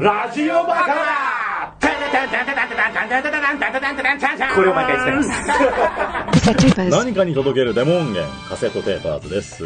[0.00, 1.76] ラジオバカ
[4.54, 9.62] これを毎回使います何かに届けるデモ音源カセットテーパーズです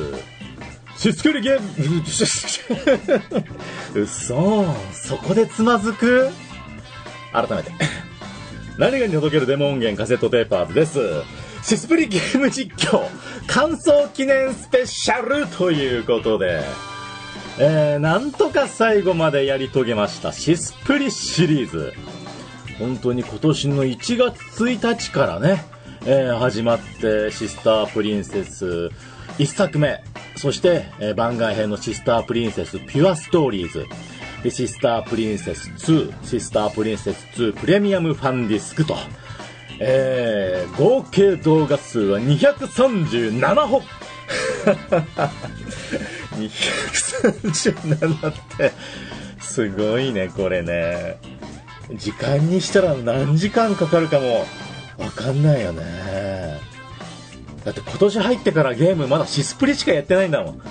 [0.97, 2.03] しつけりゲーム
[3.95, 6.29] うそそこでつまずく
[7.33, 7.71] 改めて
[8.77, 10.99] 何かに届けるデモ音源カセットテーパーズです
[11.63, 13.07] シスプリゲーム実況
[13.47, 16.63] 感想記念スペシャルということで
[17.57, 20.33] えー、なんとか最後までやり遂げました。
[20.33, 21.93] シスプリシリーズ。
[22.81, 25.65] 本当に今年の1月1日からね、
[26.05, 28.91] えー、始まってシスタープリンセス
[29.39, 30.03] 1作目。
[30.35, 33.87] そして、えー、番外編のシスタープリンセスピュアストーリーズ。
[34.51, 38.97] シスタープリンセス2シスタープリンセス2プレミアムファンディスクと。
[39.79, 43.83] えー、合計動画数は237本。
[46.37, 48.73] 237って
[49.41, 51.19] すごいねこれね。
[51.97, 54.47] 時間にしたら何時間かかるかも
[54.99, 56.61] わかんないよね。
[57.65, 60.57] だって今年入ってからゲームまだシスプリしかやってないんだもん。
[60.57, 60.63] も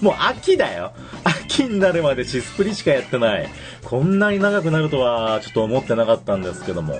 [0.00, 0.92] うもう秋だよ。
[1.24, 3.48] 秋になるまでシスプリしかやってない。
[3.84, 6.98] こんなに長くなるとはちょっと思ってなかったんですけども。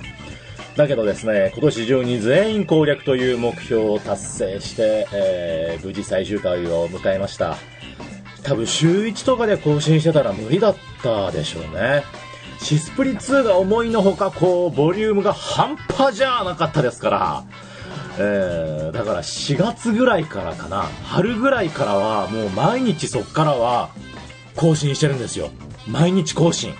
[0.75, 7.57] だけどですね、今年中に全員攻略という目標を達成して、えー、無事最終回を迎えました。
[8.43, 12.03] 多分週1とかで更新してたら無理だったでしょうね。
[12.61, 17.43] シスプリ2が思いのほかこう、ボリュームが半端じゃなかったですから、
[18.17, 23.89] えー、だから4月ぐらいからかな、春ぐらいからはもう毎日そっからは
[24.55, 25.49] 更新してるんですよ。
[25.87, 26.73] 毎日更新。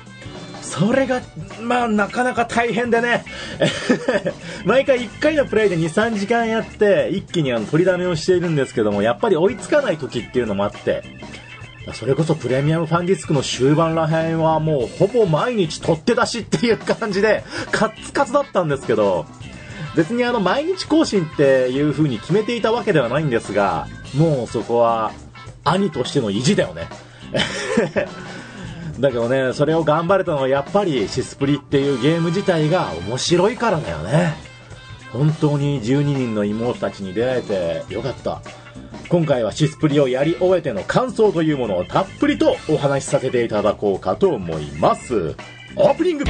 [0.72, 1.22] それが、
[1.62, 3.26] まあ、なかなか大変でね。
[4.64, 11.04] 毎回1回のプレイで2、3時間やって、一気にあの取りだめをしているんですけども、やっぱり追いつかない時っていうのもあって、
[11.94, 19.26] それこそプレミアムファンディスクの終盤らへんはもうほぼ毎日取って出しっていう感じで、カッツカツだったんですけど、
[19.98, 25.12] 別にあの毎日更新っていう風に決めていたわけではないんですが、もうそこは
[25.66, 26.88] 兄としての意地だよね。
[29.02, 34.36] だけどね、それを頑張れたのはやっぱりシスプリっていうゲーム自体が面白いからだよね。
[35.12, 38.42] 本当に12人の妹たちに出会えてよかった。
[39.10, 45.36] 今回はシスプリをやり終えての感想というものをたっぷりとお話しさせていただこうかと思います。
[45.76, 46.26] オープニング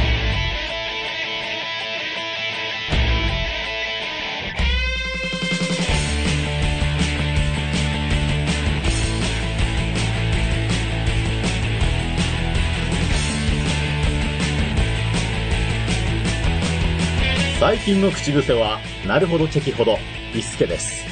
[17.62, 20.00] 最近の口癖は、なるほどチェキほど、
[20.34, 21.06] ビスケです。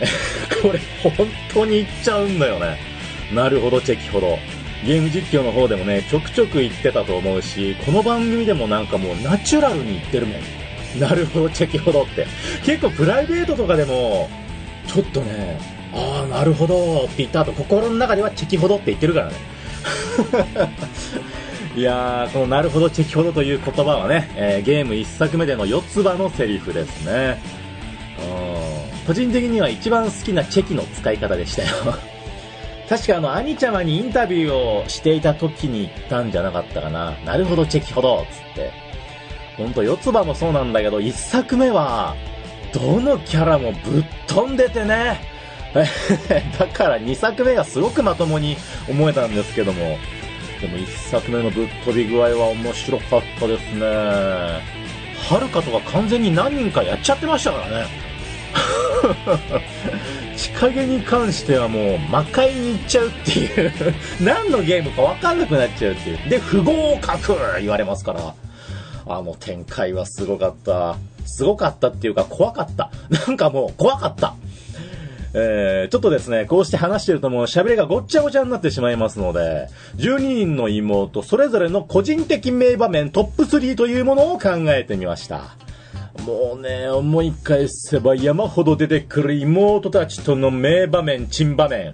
[0.62, 2.78] これ、本当に言っちゃうんだよね。
[3.34, 4.38] なるほどチェキほど。
[4.82, 11.00] ゲーム実況の方でもね、ちょくちょく言ってたと思うし、この番組でもなんかもうナチュラルに言ってるもん。
[11.00, 12.26] なるほどチェキほどって。
[12.64, 14.30] 結構プライベートとかでも、
[14.86, 15.58] ちょっとね、
[15.92, 19.34] ああ、なるほどって言った後、心の中ではチェキほどって言ってるからね。
[21.76, 27.64] いやー、このなるほど、チェキほどという言葉はね、えー、ゲーム1作目での四つ葉のセリフですね。
[29.06, 31.68] 個人的には一番好きなチェキの使い方でしたよ。
[32.88, 37.14] 確かあの、兄ちゃまにインタビューをしていた時に言ったんじゃなかったかな。
[37.24, 38.70] なるほど、チェキほど、つって。
[39.56, 42.14] ほんと、四つ葉もそうなんだけど、1作目は、
[42.72, 45.20] どのキャラもぶっ飛んでてね。
[46.58, 48.56] だから2作目がすごくまともに
[48.88, 49.98] 思えたんですけども、
[50.64, 53.84] でも一作目のぶっ飛び具合は面白かったですね。
[53.84, 57.86] はるかとか完全に何人かやっちゃってましたからね。
[60.36, 63.72] 千影に関してはもう魔界に行っちゃうっていう
[64.20, 66.30] 何のゲームか分かんなくなっちゃうっていう。
[66.30, 68.34] で、不合格言われますから。
[69.06, 70.96] あの展開はすごかった。
[71.26, 72.90] すごかったっていうか怖かった。
[73.10, 74.34] なんかもう怖かった。
[75.36, 85.56] えー、ちょっとですね、こうして話してるともう喋りがごっちゃごちゃになってしまいますので、12人の妹、それぞれの個人的名場面トップ3というものを考えてみました。
[86.24, 91.92] もうね、思い返せば山ほど出てくる妹たちとの名場面、珍場面。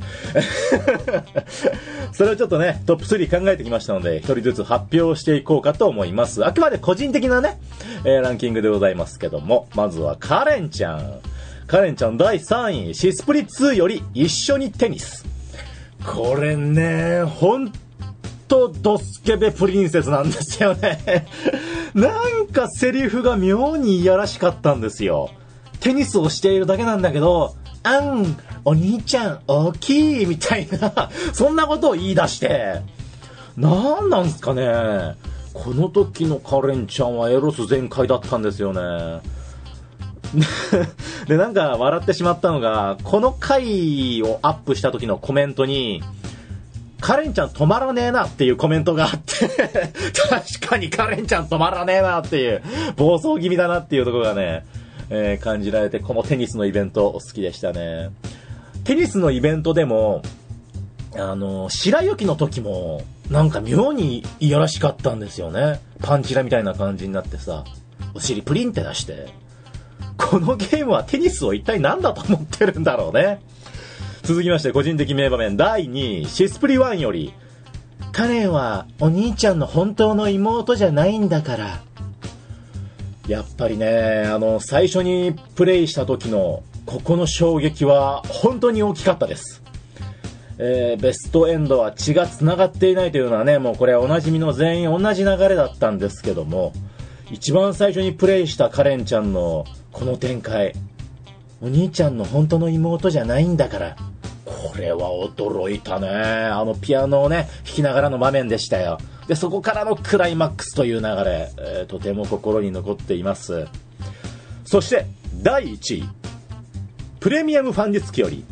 [2.13, 6.45] それをちょっとね、トップ3考えてきましたので、一人ずつ発表していこうかと思います。
[6.45, 7.59] あくまで個人的なね、
[8.05, 11.21] えー、ランキングでございますけども、まずはカレンちゃん。
[11.71, 15.25] カレンちゃん第3位、シスプリ2より一緒にテニス。
[16.05, 17.73] これね、ほん
[18.49, 21.29] とドスケベプリンセスなんですよね。
[21.95, 25.31] なんかセリフが妙にいやらしかったんですよ。
[25.79, 32.83] テニスをしているだけなんだけど、あん、お兄ちゃん大きいみたいな、 そんなことを言い出して、
[33.57, 35.15] なんなんすかね。
[35.55, 39.21] この時のカレンちゃんはエロス全開だったんですよね。
[41.27, 46.03] で、なんか笑ってしまったのが、この回をアップした時のコメントに、
[47.01, 49.49] カレンちゃん止まらねえなっていうコメントがあって
[50.29, 52.63] 確かにカレンちゃん止まらねえなっていう、
[52.97, 54.67] 暴走気味だなっていうところがね、
[55.09, 58.11] えー、感じられて、このテニスのイベント好きでしたね。
[58.85, 60.23] テニスのイベントでも、
[61.17, 65.81] あの、白雪の時も、なんか妙にいやらしかったんですよね。
[66.03, 67.65] パンチラみたいな感じになってさ、
[68.15, 69.40] お尻プリンって出して。
[70.21, 73.41] このゲームはテニスを一体何だと思ってるんだろうね。
[74.23, 77.33] 続きまして、個人的名場面第2位、シスプリ1より、
[78.13, 81.81] カレンはお兄ちゃんの本当の妹じゃないんだから。
[83.27, 89.63] やっぱりね、あの、最初にプレイした時の、ここの衝撃は本当に大きかったです。
[90.59, 96.73] えー、ベストエンドは血が繋がっていないというのはね、もうこれおなじみの全員同じ流れだったんですけども、
[97.31, 100.75] 一番最初にプレイしたカレンちゃんのこの展開、
[101.61, 103.97] お兄ちゃんの本当の妹じゃないんだから、
[104.45, 106.09] これは驚いたね。
[106.09, 108.99] あのピアノをね、弾きながらの場面でしたよ。
[109.29, 113.69] で、そこからのクライマックスという流れ、えー、とても心に残っています。
[114.65, 115.07] そして、
[115.43, 116.09] 第1位。
[117.21, 118.45] プレミアムファンディスクより、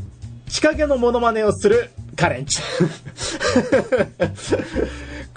[0.48, 2.88] 日陰のモノマネをするカレンちゃん。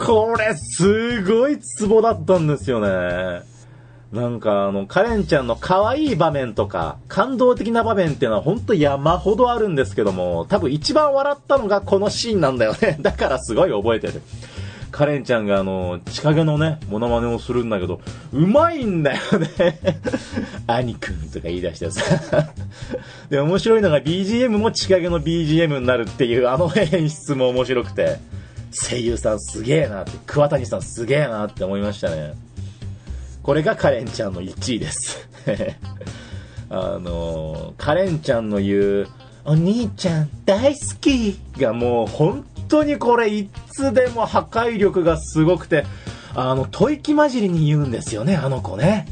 [0.05, 3.43] これ、すごいツボだったんですよね。
[4.11, 12.97] なんかあの、カレンちゃんの可愛い場面とか、感動的な場面っていうのは本当山ほどあるんですけども、多分一番笑ったのがこのシーンなんだよね。
[13.01, 14.21] だからすごい覚えてる。
[14.91, 18.01] カレンちゃんがあの、千影のね、モノマネをするんだけど、
[18.33, 19.79] うまいんだよね。
[20.67, 22.51] 兄くんとか言い出してさ。
[23.29, 28.17] で、面白いのが BGM も千影の BGM になるっていうあの演出も面白くて、
[28.71, 32.33] 声優さんすげえなって、桑谷さんすげえなって思いましたね。
[33.43, 35.27] これがカレンちゃんの1位です。
[36.69, 39.07] あのカレンちゃんの言う、
[39.43, 45.85] お兄ちゃん大好きがもう本当にこれいつでも破壊力がすごくて、
[46.33, 49.07] あの、吐息混じりに言うんですよね、あの子ね。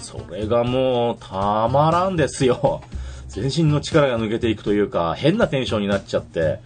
[0.00, 2.82] それがもうたまらんですよ。
[3.28, 6.60] 全身の力が抜けていくというか、変なテンションになっちゃって、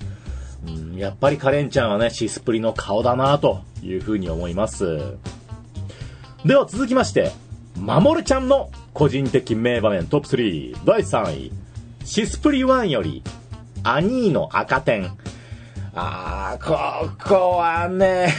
[0.66, 4.98] うん、やっぱりカレンちゃんはね、シスプリの顔だなというふうに思います。
[6.44, 7.32] では続きまして、
[7.78, 11.52] まもるちゃんの個人的名場面トップ3第3位、
[12.04, 13.22] シスプリ1より、
[13.82, 15.16] アニーの赤点。
[15.94, 18.32] あー、ここはね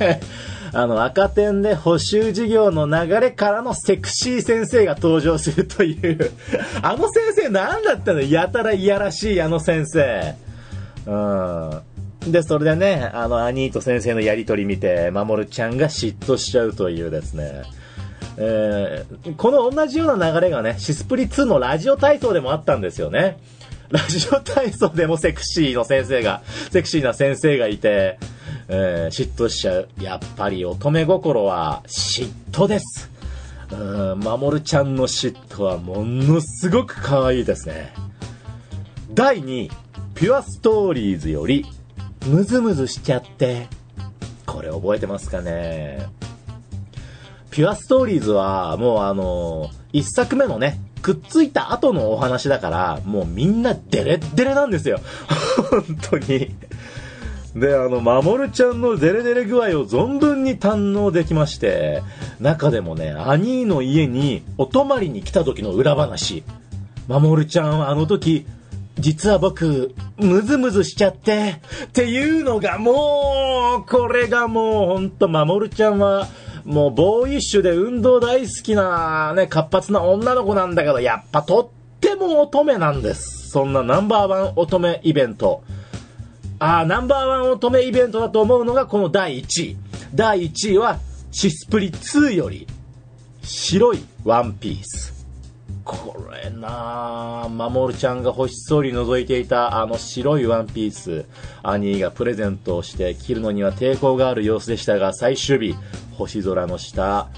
[0.72, 6.30] あの、赤点で補修授業の流れからのセクシー先生が登場するという
[6.82, 8.20] あの先生何だったの？
[8.20, 10.45] やたらいやらしいあの先生。
[11.06, 12.32] うん。
[12.32, 17.62] で、それでね、あの、アニート先生のやりとり見て、まもるちゃんが嫉妬しちゃうというですね、
[18.38, 23.38] えー、この同じような流れがね、シスプリ2のラジオ体操でもあったんですよね。
[23.90, 28.18] ラジオ体操でもセクシーの先生が、セクシーな先生がいて、
[28.68, 29.88] えー、嫉妬しちゃう。
[30.00, 33.10] やっぱり乙女心は嫉妬です。
[33.70, 37.92] うん、まもるちゃんの嫉妬はものすごく可愛いですね。
[39.14, 39.70] 第2位、
[40.16, 41.66] ピュアストーリーズより、
[42.26, 43.68] ムズムズしちゃって、
[44.46, 46.06] これ覚えてますかね？
[47.50, 55.00] ピュアストーリーズは、もうあの、一作目のね、くっついた後のお話だから、もうみんなデレッデレなんですよ。
[55.70, 56.54] 本当に。
[57.54, 62.02] で、あの、まもるちゃんのデレデレ具合を存分に堪能できまして、
[62.40, 66.42] 中でもね、兄の家にお泊まりに来た時の裏話。
[67.06, 68.46] まもるちゃんはあの時、
[68.98, 76.28] 実は僕、ムズムズしちゃって、っていうのがもう、これがもうほんと、まもるちゃんは、
[76.64, 83.50] もうボーイッシュで運動大好きな、ね、活発な女の子なんだけど、やっぱとっても乙女なんです。
[83.50, 85.62] そんなナンバーワン乙女イベント。
[86.58, 89.76] ああ、ナンバーワン乙女イベントだと思うのがこの第1位。
[90.14, 90.98] 第1位は、
[91.30, 92.66] シスプリ2より、
[93.42, 95.15] 白いワンピース。
[95.86, 101.26] これなぁ、まもるちゃんが欲しそうに覗いていたあの白いワンピース、
[101.62, 105.76] 兄がプレゼントをして着るのには抵抗がある様子でしたが、最終日、
[106.18, 107.28] 星空の下、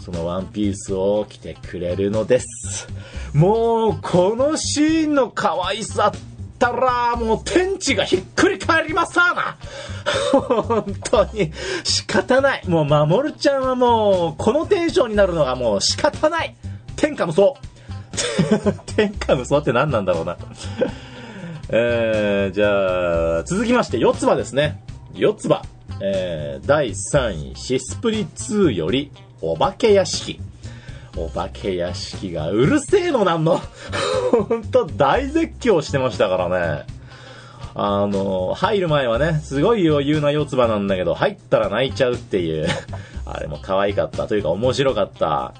[0.00, 2.86] そのワンピースを着てくれるのです。
[3.34, 6.20] もう、このシーンの可愛さっ
[6.60, 9.58] たら、もう天地がひっくり返りますわな。
[10.40, 12.68] 本当に仕方ない。
[12.68, 16.54] もう、まもるちゃんはもう、このテンションになるのがもう仕方ない。
[16.94, 17.54] 天下無双。
[18.96, 20.36] 天下無双って何なんだろうな。
[21.68, 24.82] えー、じゃあ、続きまして、四つ葉ですね。
[25.14, 25.62] 四つ葉。
[26.00, 30.40] えー、第3位、シスプリ2より、お化け屋敷。
[31.16, 33.60] お化け屋敷がうるせえのなんの。
[34.48, 36.84] ほんと大絶叫してましたからね。
[37.74, 42.66] あの、入る前はね、すごい余裕な四つ葉なんだけど、入ったら泣いちゃうっていう。
[43.26, 45.52] あれも可愛かったというか面白かった。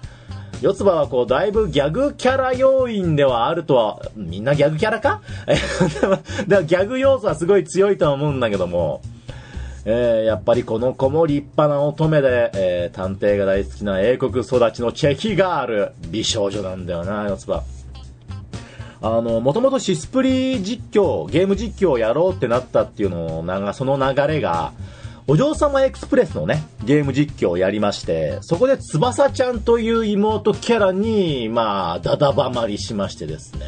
[0.62, 5.20] 四つ葉はこう、だいぶギャグキャラ要因ではあるとは、みんなギャグキャラか？
[5.46, 9.02] だからギャグ要素はすごい強いとは思うんだけども、
[9.84, 17.62] えー、やっぱりこの子も立派な乙女で、えー、探偵が大好きな英国育ちのチェキガール、美少女なんだよな、四つ葉。
[19.02, 24.72] あの、もともとシスプリ実況、ゲーム実況をやろうってなったっていうのを、なんかその流れが、
[25.28, 33.66] お嬢様エクスプレスのね、ゲーム実況をやりまして、そこで翼ちゃんという妹キャラに、まあ、ダダバマりしましてですね。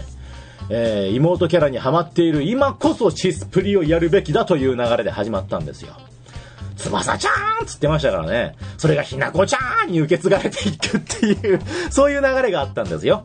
[0.70, 5.94] えー、妹キャラにハマっている今こそシスプリをやるべきだという流れで始まったんですよ。
[6.76, 8.54] 翼ちゃーんつってましたからね。
[8.76, 11.60] それがひなこちゃーんに受け継がれていくっていう、
[11.90, 13.24] そういう流れがあったんですよ。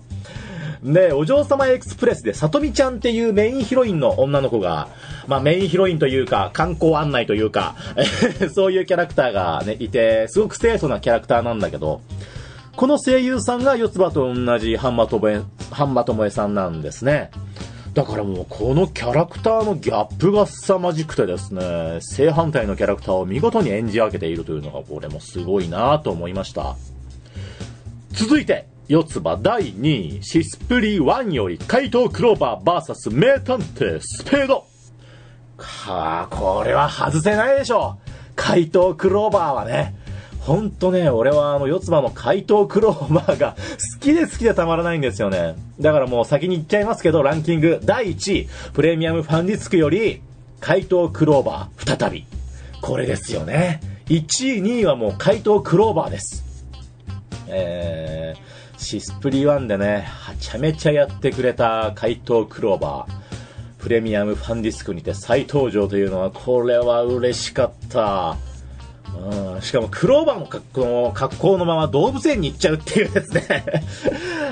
[0.83, 4.89] で、お嬢様エクスプレスで、さとみちゃんっていうメインヒロインの女の子が、
[5.27, 7.75] まあメインヒロインというか、観光案内というか、
[8.53, 12.01] そういうキャラクターがね、いて、すごく清楚なキャラクターなんだけど、
[12.75, 17.31] この声優さんが四つ葉と同じ半馬ともえ、半馬ともえさんなんですね。
[17.93, 26.75] だからもうこのキャラクターのギャップが凄まじくてですね、正反対のキャラクターを見事に演じ分けているというのがこれもすごいなと思いました。
[28.11, 34.65] 続いて、四つ葉第2位、シスプリ1より怪盗クローバー VS 名探偵スペード。
[35.57, 38.09] はあ、これは外せないでしょう。
[38.35, 39.95] 怪盗クローバーはね。
[40.41, 43.55] ほんとね、俺はあの四つ葉の怪盗クローバーが
[43.95, 45.55] 好きで好きでたまらないんですよね。
[45.79, 50.21] だからもう先に言っちゃいますけど、ランキング第1位、プレミアムファンディスクより
[50.59, 52.25] 怪盗クローバー再び。
[52.81, 53.79] これですよね。
[54.07, 56.43] 1位、2位はもう怪盗クローバーです。
[57.47, 58.52] えー、
[58.83, 63.23] シスプリ1でね、はちゃめちゃやってくれた怪盗クローバー。
[63.81, 68.37] プレミアムファンディスクにて再登場というのは、これは嬉しかった。
[69.15, 73.45] うん、しかもクローバーの格好の格好のまま動物園に行っちゃうっていうですね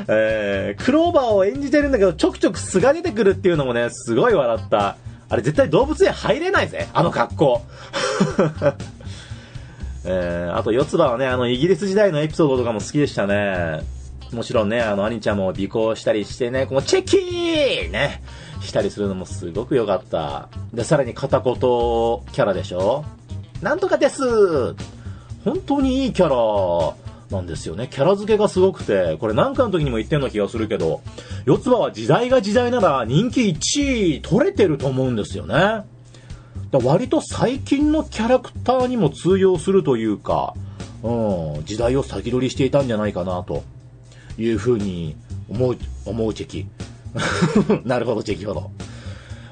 [0.07, 4.97] えー、クローバーを演じてるんだけどちょくちょく素が出てくるっていうのもねすごい笑った
[5.29, 7.61] あれ絶対動物園入れないぜあの格好
[10.05, 13.79] えー、あと四つ葉はねあのイギリス時代のエピソードとかも好きでしたね
[14.33, 18.23] もちろんね、あの、兄ちゃんも尾行したりしてね、このチェキーね、
[18.61, 20.49] したりするのもすごく良かった。
[20.73, 23.03] で、さらに片言キャラでしょ？
[23.61, 24.73] なんとかです
[25.43, 26.95] 本当にいいキャラ
[27.35, 27.87] なんですよね。
[27.91, 31.01] キャラ付けがすごくて、これなんかの時にも言ってんの気がするけど、
[31.45, 35.55] 四つ葉は時代が時代なら人気1位取れてると思うんですよね。
[35.55, 40.53] だ割と最近のキャラクターにも通用するというか、
[41.03, 43.63] うん、時代を先取りしていたんじゃないかなと
[44.41, 45.15] いうふうに
[45.49, 46.67] 思う、思うチェキ。
[47.85, 48.71] なるほど、チェキほど。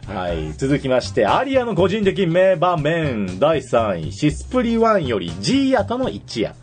[0.08, 0.54] はい。
[0.54, 6.56] 続きまして、アリアの個人的名場面、第3位、シスプリ1よりジーヤとの一夜。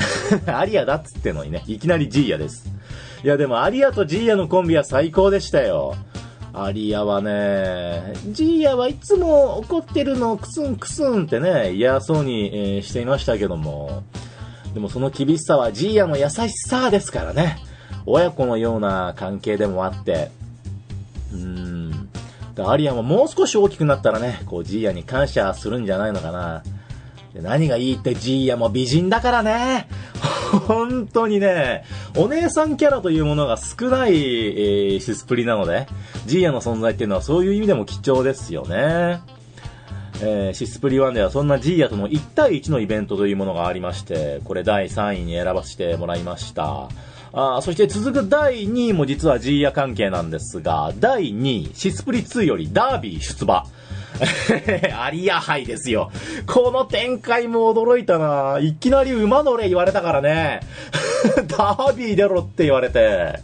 [0.46, 2.70] アリアだっつってのにね、いきなりジーヤです。
[3.22, 5.94] いやでもアリアとジーヤのコンビは最高でしたよ。
[6.54, 14.04] アリアはね、ジーヤはいつも怒ってるのをクスンクスンってね、嫌そうに、えー、していましたけども、
[14.72, 17.58] でもその厳しさはジーヤの優しさですからね。
[18.06, 20.30] 親子のような関係でもあって。
[21.32, 22.08] うーん。
[22.58, 26.62] アリアももう少し大きくなったらね、こうジーヤに感謝するんじゃないのかな。
[27.34, 29.88] で何がいいってジーヤも美人だからね。
[30.66, 31.84] 本当にね、
[32.16, 35.86] お姉さんキャラというものが少ない、えー、シスプリなので、
[36.24, 39.20] ジーヤの存在っていうのはそういう意味でも貴重ですよね。
[40.22, 46.88] えー、シスプリ1ではそんなジーヤとの1対1のイベントというものがありまして、これ第3位に選ばせてもらいました。
[47.38, 53.66] あそして続く第2位も実はジーヤ関係なんですが、第2位、シスプリ2よりダービー出馬。
[54.98, 56.10] アリア杯ですよ。
[56.46, 58.58] この展開も驚いたな。
[58.58, 60.60] いきなり馬乗れ言われたからね。
[61.46, 63.40] ダービー出ろって言われて。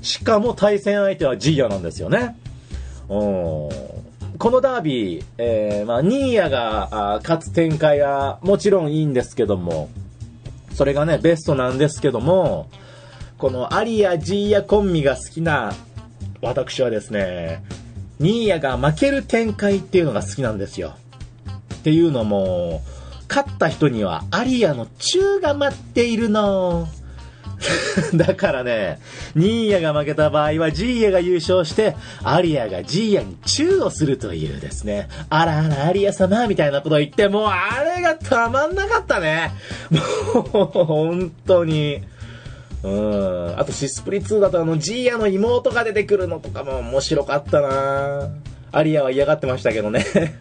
[0.00, 2.38] しかも対戦相手はジーヤなんですよね。
[3.10, 3.68] うん。
[4.38, 9.90] このダービー、えー、まあ、ニーヤが勝つ展開はもちろんいいんですけども、
[10.72, 12.70] それがね、ベストなんですけども、
[13.40, 15.72] このアリア、ジーヤコンビが好きな
[16.42, 17.62] 私はですね、
[18.18, 20.92] ニーヤが負ける展開っていうのが好きなんですよ。
[21.74, 22.82] っていうのも、
[23.30, 26.86] 勝った人にはアリアのチューが待っているの。
[28.14, 28.98] だからね、
[29.34, 39.52] ニーヤが負けた場合はジーヤが優勝して、アリアがジーヤにチューをするというですね、あらあらアリア様みたいなことを言って、もうあれがたまんなかったね。
[40.34, 42.02] もう、本当に。
[42.82, 43.58] うん。
[43.58, 48.30] あとシスプリ2だとあのジーヤの妹が出てくるのとかも面白かったな
[48.72, 50.04] アリアは嫌がってましたけどね。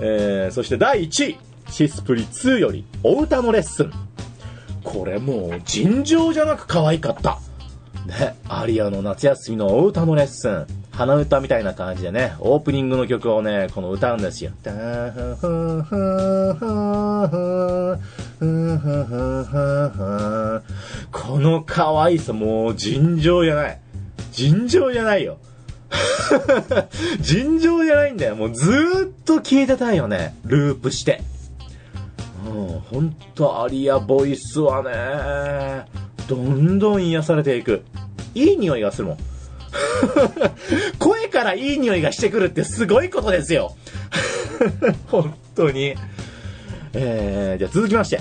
[0.00, 1.38] えー、そして第1位。
[1.70, 3.92] シスプリ2よりお歌のレッスン。
[4.82, 7.38] これもう尋常じゃなく可愛かった。
[8.06, 10.66] ね、アリアの夏休みのお歌のレッスン。
[10.98, 14.50] 鼻歌みたいな感じでね、オープニングの曲をね、この歌うんですよ。
[21.12, 23.78] この可愛さもう尋常じゃない。
[24.32, 25.38] 尋常じゃないよ。
[27.20, 28.34] 尋常じゃないんだよ。
[28.34, 30.34] もうずっと聞いてたいよね。
[30.44, 31.22] ループして。
[32.44, 35.88] うん、ほんとアリアボイスはね、
[36.26, 37.84] どんどん癒されていく。
[38.34, 39.18] いい匂いがするもん。
[40.98, 43.76] 声からいい匂いがしてくるってすごいことですよ。
[45.08, 45.94] 本当に。
[46.94, 48.20] えー、じゃあ続きまして。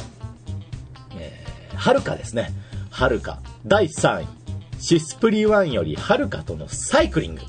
[1.17, 2.51] えー、はるかですね。
[2.89, 3.39] はるか。
[3.65, 4.27] 第3位。
[4.79, 7.41] シスプリ1よりはるかとのサイクリング。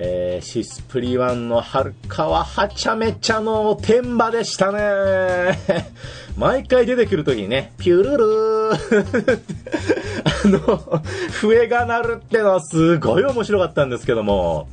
[0.00, 5.58] えー、シスプリ1のはるかははちゃめちゃの天馬でしたね。
[6.38, 9.38] 毎回出てくるときにね、ピュルルーあ
[10.44, 11.02] の、
[11.40, 14.68] 笛が鳴るってのはすごい面白かったんですけども、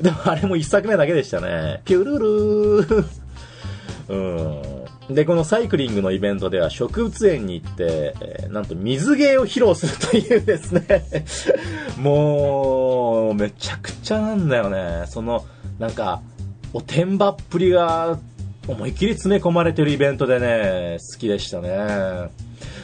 [0.00, 1.82] でもあれも一作目だけでしたね。
[1.84, 3.04] ピュルルー
[4.08, 5.14] うん。
[5.14, 11.04] で、このサイクリングのイベントでは植物園に行って、えーなんと水芸を披露するというですね、
[11.98, 15.04] もう、めちゃくちゃなんだよね。
[15.06, 15.44] その、
[15.78, 16.22] なんか、
[16.72, 18.18] おてんばっぷりが
[18.66, 22.28] 思いっきり詰め込まれてるイベントでね、好きでしたね。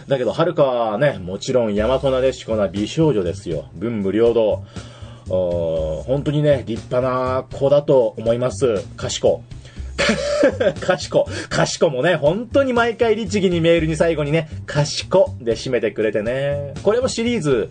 [0.09, 3.67] だけど、はるかはね、もちろん大和なでしこな美少女ですよ。
[3.75, 4.65] 文武両道。
[5.27, 8.85] 本当にね、立派な子だと思います。
[8.97, 9.43] 賢。
[10.81, 11.25] 賢。
[11.49, 16.75] 賢もね、本当に毎回律儀にメールに最後にね、賢で締めてくれてね。
[16.83, 17.71] これもシリーズ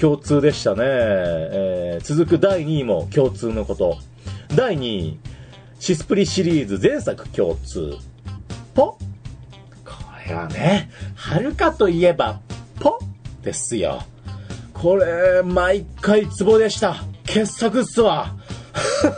[0.00, 0.78] 共通でしたね。
[0.82, 3.98] えー続く第2位も共通のこと。
[4.54, 5.18] 第2位、
[5.78, 7.94] シスプリシリーズ前作共通。
[8.74, 8.98] ポこ
[10.28, 12.40] れはね、はるかといえば、
[12.80, 12.98] ポ
[13.42, 14.02] ですよ。
[14.74, 16.96] これ、毎回ツボでした。
[17.24, 18.34] 傑作っすわ。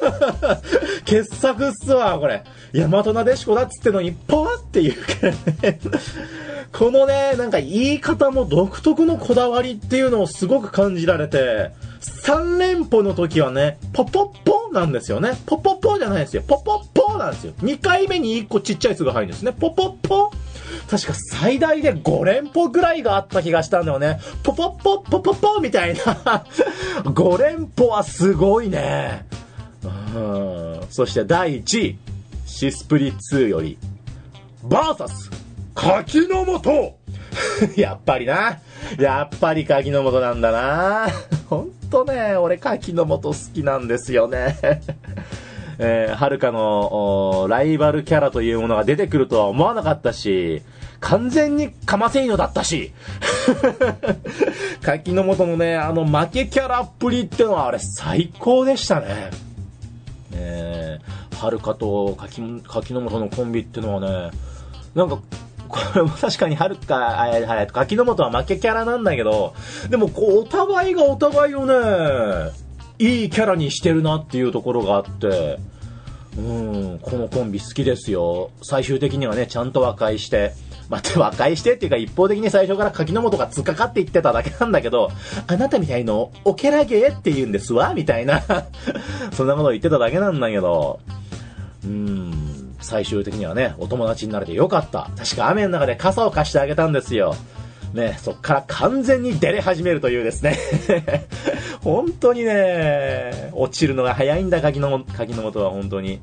[1.05, 2.43] 傑作っすわ、これ。
[2.73, 5.33] 大和なでしこだっつってのに、ポワって言うから
[5.71, 5.81] ね。
[6.73, 15.33] このね、なんか言い方も独特のこだわりっていうのをすごく感じられて、3連歩の時はね、ポポッポなんですよね。
[15.47, 16.43] ポポッポじゃないですよ。
[16.47, 17.53] ポポッポなんですよ。
[17.63, 19.53] 2回目に1個ちっちゃい「す」が入るんですね。
[19.53, 20.31] ポポッポ
[20.89, 24.21] 確か最大で5連歩ぐらいがあった気がしたんだよね。
[24.43, 26.01] ポポッポポポッポみたいな。
[27.05, 29.27] 5連歩はすごいね。
[30.15, 31.99] うんそして第1位、
[32.51, 33.79] シスプリ2より、
[34.65, 35.31] バーサス、
[35.75, 36.95] 柿の本
[37.77, 38.59] やっぱりな。
[38.99, 41.07] やっぱり柿の本なんだな。
[41.49, 44.59] ほんとね、俺柿の本好きなんですよね。
[45.79, 50.61] えー、はるかのライバルキャラというものが出てくるとは思わなかったし、
[50.99, 52.93] 完全にかませいのだったし、
[54.83, 59.31] 柿の本のね、あの負けキャラっぷりってのはあれ最高でしたね。
[60.33, 60.80] えー、
[61.41, 64.31] はるかと柿柿の本のコンビってのはね、
[64.95, 65.19] なんか、
[65.69, 69.55] これも確かにはるか、えはい、柿の本は負けキャラなんだけど、
[69.89, 72.51] でもこう、お互いがお互いをね、
[72.99, 75.59] いいキャラにしてるなっていうところがあって、
[76.37, 78.51] うん、このコンビ好きですよ。
[78.63, 80.53] 最終的にはね、ちゃんと和解して、
[80.91, 85.11] 待って、和解してっていうか一方的に最初から柿の本が突っかかっていってただけなんだけど、
[85.47, 88.43] あなたみたいの、オケラゲーって言うんですわ、みたいな。
[89.33, 91.01] そんなことを言ってただけなんだけど、
[91.85, 95.11] うん、最終的にはね、お友達になれてよかった。
[95.17, 97.35] 確か雨の中で傘を貸してあげたんですよ。
[97.95, 100.57] ね、そっから完全に出れ始めるというですね。
[101.83, 106.21] 本当にね、落ちるのが早いんだ、柿の、柿の本は本当に。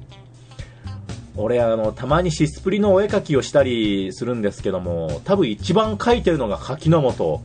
[1.36, 7.43] 俺、あの、たまにシスプリのお絵描きをしたりするんですけども、多分一番描いてるのが柿の本。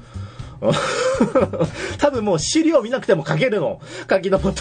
[1.99, 3.81] 多分もう資料見なくても描けるの。
[4.07, 4.55] 柿の本。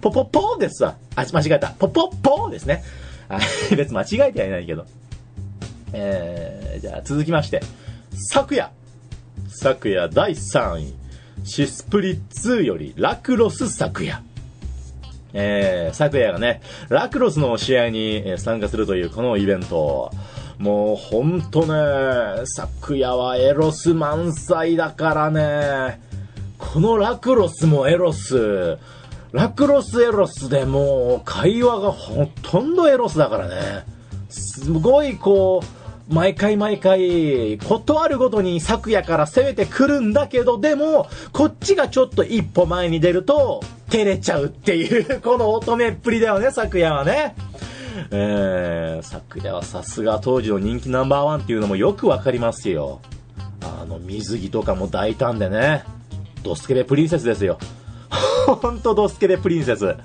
[0.00, 0.96] ポポポーですわ。
[1.14, 1.70] あ、間違えた。
[1.70, 2.82] ポポポーですね。
[3.28, 3.38] あ
[3.76, 4.86] 別間違えてはいないけど。
[5.92, 7.60] えー、じゃあ続きまして。
[8.12, 8.70] 昨夜。
[9.48, 10.94] 昨夜第3位。
[11.44, 14.22] シスプリ2よりラクロス昨夜。
[15.34, 20.10] えー、昨夜がね、ラクロスの試合に参加するというこのイベント。
[20.58, 26.00] もうほんとね、昨夜はエロス満載だからね、
[26.58, 28.76] このラクロスもエロス、
[29.30, 33.84] ラクロスエロスでもう会話がほとんどエロスだからね。
[34.28, 47.34] すごいこう、毎回毎回、断るごとに昨夜から攻めてくるんだけど、でも、こっちがちょっと一歩前に出ると、照れちゃうっていう、この乙女っぷりだよね、昨夜はね。
[48.10, 53.00] えー、昨夜はさすが当時の人気ナンバーワンっていうのもよくわかりますよ。
[53.62, 55.84] あの、水着とかも大胆でね。
[56.42, 57.58] ドスケベプリンセスですよ。
[58.46, 59.96] ほんとドスケベプリンセス。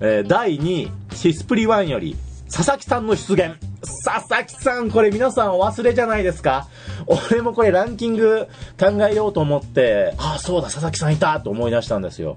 [0.00, 2.16] えー、第2位、シスプリ1より、
[2.50, 3.56] 佐々木さんの出現。
[4.04, 6.68] 佐々木さん、これ皆さんお忘れじゃないですか
[7.06, 12.36] 俺もこれランキング考えようと思って、ああ、そうだ、佐々木さんいたと思い出したんですよ。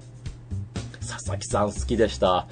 [1.00, 2.46] 佐々木さん好きでした。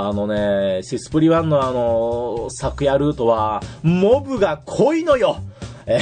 [0.00, 5.38] あのね、シスプリワンのあの、昨夜ルートは、モブが濃いのよ。
[5.86, 5.98] え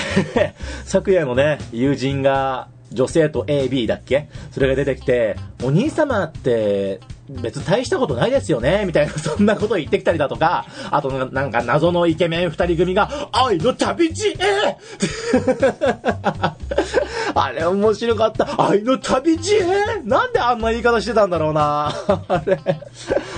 [0.84, 4.28] 昨夜のね、友人が、女性と AB だっけ？
[4.52, 14.36] それが出てきて、お兄様って別に大したことないですよねみたいな、 そんなこと言ってきたりだとか、あとなんか謎のイケメン二人組が、愛の旅路へ
[17.34, 18.48] あれ面白かった。
[18.58, 19.64] 愛の旅路へ
[20.04, 21.92] なんであんな言い方してたんだろうな
[22.28, 22.58] あれ。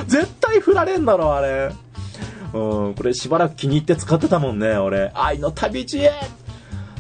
[0.07, 1.71] 絶対振られんだろ、あれ。
[2.53, 5.11] うん、これしばらく気に入って使ってたもんね、俺。
[5.15, 6.13] 愛の旅路へ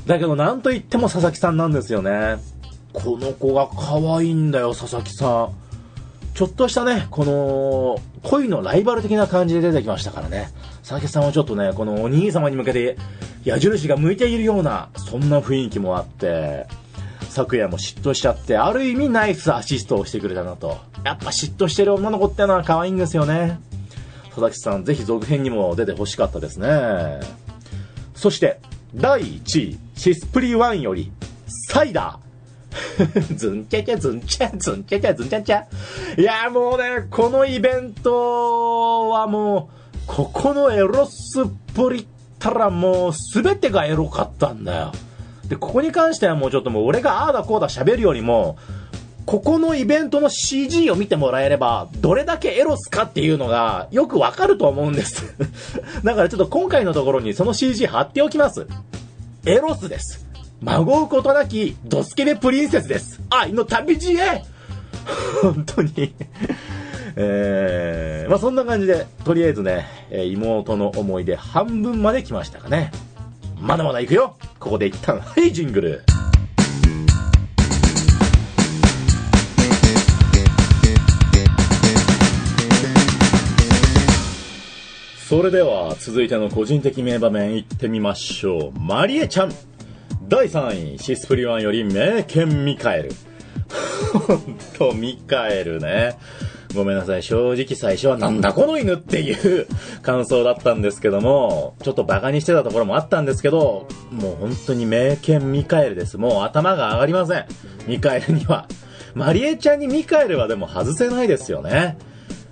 [0.06, 2.38] だけどなんと言っても佐々木さんなんですよね。
[2.94, 5.67] この子が可愛いんだよ、佐々木さん。
[6.38, 10.50] ちょっとしたね、この、恋のライバル的な感じで出てきましたからね。
[10.82, 12.96] 佐々木さんはちょっとね、このお兄様に向けて
[13.42, 16.68] 矢印が向いているような、そんな雰囲気もあって、
[17.28, 20.78] 昨夜も嫉妬しちゃって、ある意味ナイスアシストをしてくれたなと。
[21.02, 23.58] やっぱ嫉妬してる女の子ってのは可愛いんですよね。
[24.26, 27.18] 佐々木さん、ぜひ続編にも出てほしかったですね。
[28.14, 28.60] そして、
[28.94, 31.10] 第1位、シスプリ1より、
[31.68, 32.27] サイダー。
[33.34, 36.20] ズンチャチャズンチャ、ズンチャチャズンチャチャ。
[36.20, 42.06] いや、もうね、このイベントはもう、ここのエロスっぷりっ
[42.38, 44.92] たらもう全てがエロかったんだよ。
[45.48, 48.56] で、ここに関してはもうちょっともう俺がああだこうだ喋るよりも、
[49.26, 55.34] ここのイベントの CG を見てもらえれば、どれだけエロスかっていうのがよくわかると思うんです
[56.02, 58.66] だからちょっと今回のところにその CG 貼っておきます。
[59.44, 60.27] エロスです。
[60.60, 63.20] 孫うことなきドスケベプリンセスです。
[63.30, 64.42] 愛の旅路へ
[65.40, 66.12] 本当に
[67.14, 72.90] えー、まあそんな感じで、とりあえずね、妹の思い出半分まで来ましたかね。
[73.60, 76.02] まだまだ行くよここで一旦、はい、ジングル。
[85.28, 88.80] それでは続いての個人的名場面いってみましょう。
[88.80, 89.52] マリエちゃん
[90.28, 93.12] 第3位、シスプリワンより名犬ミカエル。
[94.12, 96.18] ほんと、ミカエルね。
[96.74, 97.22] ごめんなさい。
[97.22, 99.66] 正直最初はなんだこの犬っていう
[100.02, 106.18] 感想だったんですけども、ちょっと馬鹿にしてたところもあったんですけど、もう本当に名犬ミカエルです。
[106.18, 107.46] もう頭が上がりません。
[107.86, 108.68] ミカエルには。
[109.14, 111.96] マリエちゃんにミカエルはでも外せないですよね。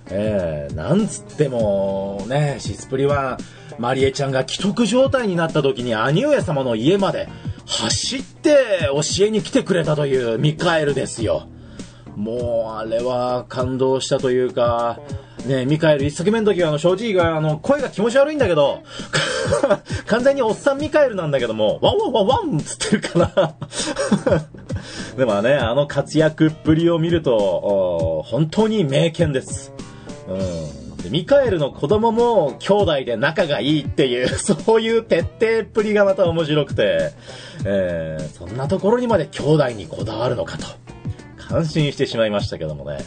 [0.09, 3.37] えー、なんつっても、ね、シスプリは、
[3.77, 7.29] マリエちゃんが危篤状態になった時に兄上様の家まで
[7.67, 11.47] 走って教えに来てくれたというミカエルですよ。
[12.15, 14.99] もう、あれは感動したというか、
[15.45, 18.81] ねミカエル一作目の時はあの正直があの声が気持ち悪いんだけど、
[20.07, 23.55] 完全におっさんミカエルなんだけども、ワンワンワンワンつってるから。
[25.17, 29.73] でもね、あの活躍っぷりを見ると、本当に名犬です。
[30.27, 30.76] うん。
[31.07, 37.11] で、ミカエルの子供も兄弟で仲がいいっていう、 そういう徹底っぷりがまた面白くて、
[37.65, 40.65] えー、そんなところにまで兄弟にこだわるのかと、
[41.37, 42.99] 感心してしまいましたけどもね。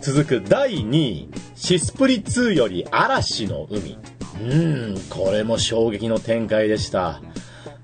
[0.00, 3.98] 続く第2位、シスプリ2より嵐の海。
[4.40, 7.20] うん、これも衝撃の展開でした。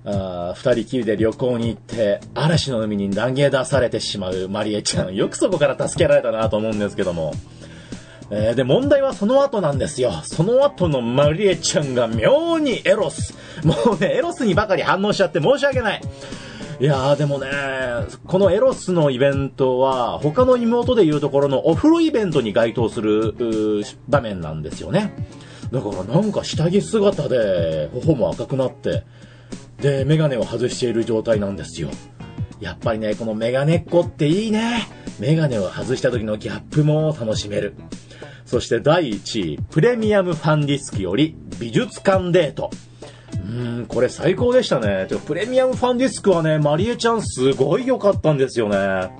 [0.05, 5.15] あ二人きりで旅行に行って、嵐の海に投げ出されてしまうマリエちゃん。
[5.15, 7.33] よくそこから助けられたなと思うんですけども。
[8.31, 10.13] えー、で、問題はその後なんですよ。
[10.25, 13.35] その後のマリエちゃんが妙にエロス。
[13.65, 16.01] もうね、エロスにばかり反応しちゃって申し訳ない。
[16.81, 17.49] いやーでもね、
[18.27, 23.35] このエロスのイベントは、他の妹でいうところのお風呂イベントに該当する
[24.09, 25.13] 場面なんですよね。
[25.73, 29.05] だからなんか下着姿で頬も赤くなって、
[29.81, 31.91] で、メガネを外している状態なんですよ。
[32.61, 34.89] やっぱりね、このメガネっ子っていいね。
[35.19, 37.75] メガネを外した時のギャップも楽しめる。
[38.45, 42.71] そして第1位、プレミアムファンディスクより美術館デート。
[43.33, 45.07] うーん、これ最高でしたね。
[45.09, 49.11] てかプレミアムファンディスクはね、マリエちゃんすごい良かったんですよね。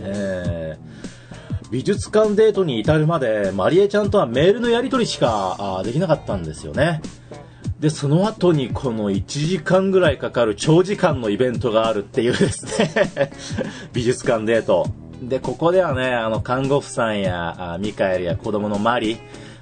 [0.00, 7.00] えー、美術館デートに至るまで、マリエちゃんとはメールのやり取りしかあできなかったんですよね。
[7.80, 13.32] で、その後にこの1時間ぐらいかかる長時間のイベントがあるっていうですね
[13.92, 14.86] 美術館デート。
[15.28, 19.18] で、ここではね、あの、看護婦さんや、あミカエルや子供のマリ、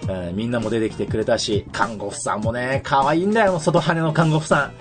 [0.09, 4.73] えーみんなも出てきてくれたし、看護婦さんもね、可愛いんだよ、外羽の看護婦さん。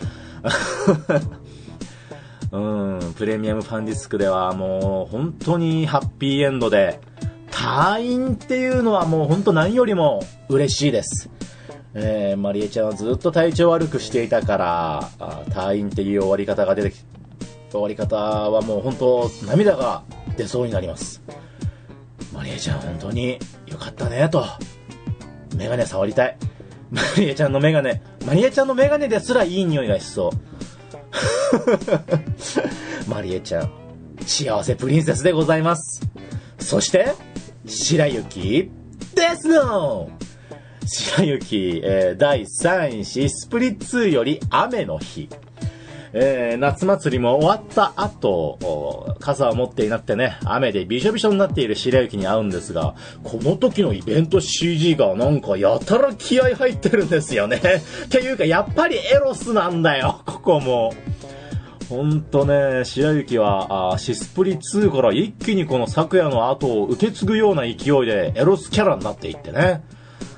[2.56, 2.60] う
[2.96, 7.00] ん、プレミアムファンディスクではもう本当にハッピーエンドで、
[7.52, 11.30] 退院っていうのはもう本当何よりも嬉しいです。
[11.94, 15.10] えー、マリエちゃんはずっと体調悪くしていたから、
[15.50, 16.96] 退院っていう終わり方が出てき、
[17.72, 20.04] 終わり方はもう本当涙が
[20.38, 21.22] 出そうになります。
[22.34, 24.46] マリエちゃん本当に良かったね、と。
[25.56, 26.38] メガネ触りたい。
[26.92, 30.32] マリエちゃんのメガネ、マリエちゃんのメガネですらいい匂いがしそう。
[33.10, 33.72] マリエちゃん、
[34.26, 36.02] 幸せプリンセスでございます。
[36.60, 37.14] そして、
[37.66, 38.72] 白雪
[39.16, 40.10] ですの
[40.86, 45.30] 白雪、えー第3位シスプリ2より雨の日。
[46.14, 57.58] えー夏祭りも終わった後、傘を持っていなくてね、雨でびしょびしょになっている白雪に会うんですが、この時のイベント CG がなんかやたら気合入ってるんですよね。
[58.06, 60.94] っていうか、やっぱりエロスなんだよ、ここも。
[61.90, 69.82] ほんとね、白雪は、あシスプリ2から一気にこの昨夜の後を受け継ぐような勢いでエロスキャラになっていってね。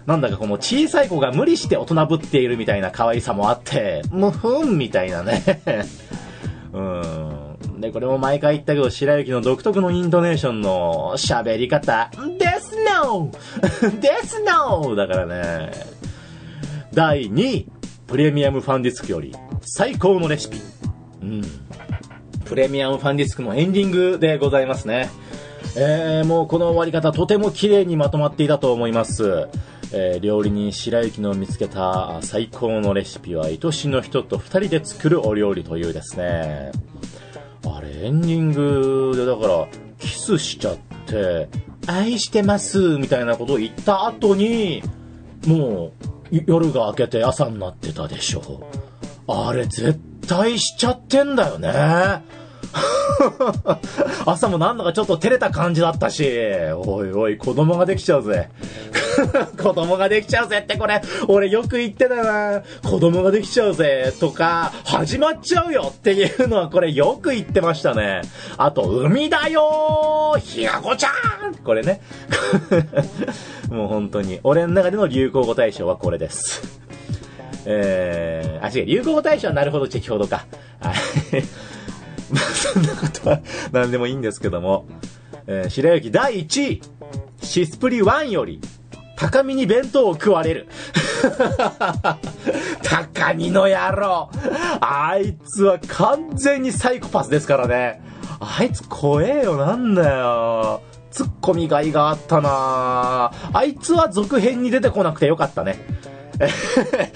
[0.06, 5.44] なんだかこの小さい子が無理して大人ぶっているみたいな可愛さもあって、むふんみたいなね。
[6.74, 7.82] うん。
[7.82, 13.32] で、これも毎回言ったけど、白雪の独特のイントネーションの喋り方、ですの
[14.00, 15.72] ですのだからね。
[16.94, 17.68] 第2位、
[18.08, 20.60] プレミアムファンディスクより最高のレシピ。
[21.22, 21.42] うん。
[22.46, 25.10] プレミアムファンディスクのエンディングでございますね。
[25.78, 29.48] えー、もうこの終わり方とても綺麗にまとまっていたと思います。
[29.94, 36.72] えー料理人白雪の見つけた最高のレシピは愛しの人と二人で作るお料理というですね。
[37.66, 39.68] あれ、エンディングでだから、
[40.00, 41.48] キスしちゃって、
[41.88, 44.82] 愛してますみたいなことを言った後に、
[45.46, 45.92] も
[46.32, 48.64] う、夜が明けて朝になってたでしょ。
[49.28, 51.70] あれ、絶対しちゃってんだよね。
[54.26, 56.28] 朝もなんだかちょっと照れた感じだったし、
[56.76, 58.50] おいおい、子供ができちゃうぜ。
[59.62, 62.64] 子供ができちゃうぜってこれ、俺よく言ってたな。
[62.84, 68.22] 子供ができちゃうぜとか、始まっちゃうよっていうのはこれよく言ってましたね。
[68.58, 72.02] あと、海だよーひがこちゃんこれね。
[73.70, 76.80] もう本当に、俺の中での流行語大賞はこれです。
[77.66, 80.46] えー、あ、違う、流行語大賞はなるほど適ほどか。
[82.32, 83.41] ま、そんなことは
[83.72, 84.86] 何でもいいんですけども、
[85.48, 86.82] えー、白雪第1位、
[87.41, 88.60] シスプリ1より、
[89.15, 90.67] 高見に弁当を食われる。
[92.84, 94.32] 高見の野郎
[94.80, 98.02] あいつは完全にサイコパスですからね。
[98.39, 100.82] あいつ怖えよ、なんだよ。
[101.12, 105.78] ツッコミがいがあったなあいつは続編に出てこなくてよかったね。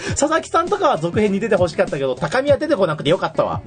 [0.10, 3.62] 佐々木さんとかは続編に出てほしかったけど、高見は出てこなくてよかったわ。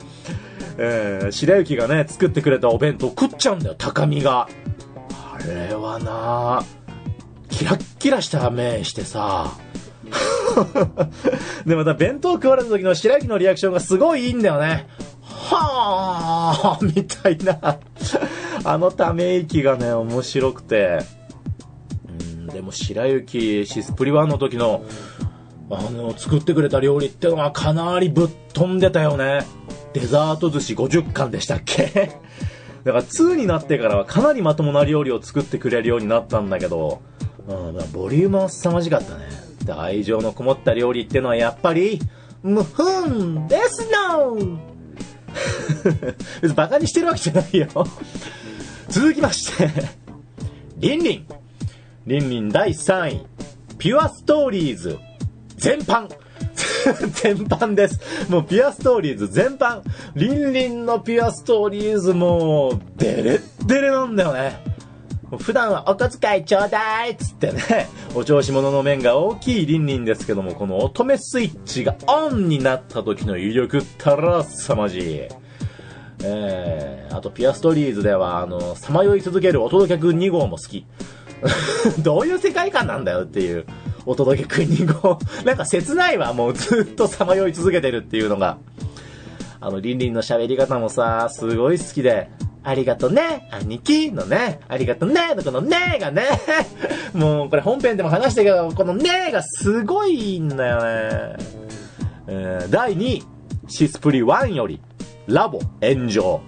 [0.78, 4.48] えー、白雪がね、作ってくれたお弁当食っちゃうんだよ、高見が。
[5.34, 6.64] あれはな
[7.50, 9.52] キラッキラした目してさ。
[11.66, 14.86] で、また弁当食われた時の白雪のリアクションがすごいいいんだよね。
[15.20, 17.78] はぁーみたいな。
[18.64, 21.00] あのため息がね、面白くて。
[22.08, 24.84] うん、でも白雪、シスプリワンの時の、
[25.70, 29.44] あの、作ってくれた料理ってのはかなりぶっ飛んでたよね。
[29.92, 31.84] デザート寿司50貫でしたっけ？
[32.84, 37.02] だから2になってからはかなりまともな料理を作ってくれるようになったんだけど、
[37.48, 39.24] うん、ボリュームは凄まじかったね。
[39.64, 42.00] で愛情のこもった料理ってのはやっぱり、
[42.42, 44.36] むふんですの
[46.40, 47.68] 別にバカにしてるわけじゃないよ。
[48.88, 49.68] 続きまして、
[50.78, 51.26] リンリン。
[52.06, 53.26] リンリン第3位、
[53.76, 54.98] ピュアストーリーズ、
[55.56, 56.08] 全般。
[57.12, 58.00] 全般です。
[58.28, 59.82] もうピュアストーリーズ全般。
[60.14, 64.62] リンリンのピュアストーリーズもう、デレッデレなんだよね。
[65.36, 75.28] 普段はお小遣いちょうだいっつってね、お調子者の面が大きいリンリンですけども、この乙女スイッチがオンになった時の威力ったら凄まじい。
[76.24, 80.86] えー、あとピュアストーリーズでは、あの、さまよい続けるお届けくん2号も好き。
[82.00, 83.66] どういう世界観なんだよっていう。
[84.08, 88.56] お届けくんにこう、 なんか切ないわ、もうずっとさまよい続けてるっていうのが。
[89.60, 92.30] あの、リンリンの喋り方もさ、すごい好きで、
[92.64, 96.22] ありがとね、兄貴のね、ありがとね、のこのねがね、
[97.12, 101.36] もうこれ本編でも話したけど、このねがすごいんだよね。
[102.28, 103.24] えー、第2位、
[103.66, 104.80] シスプリ1より、
[105.26, 106.40] ラボ炎上。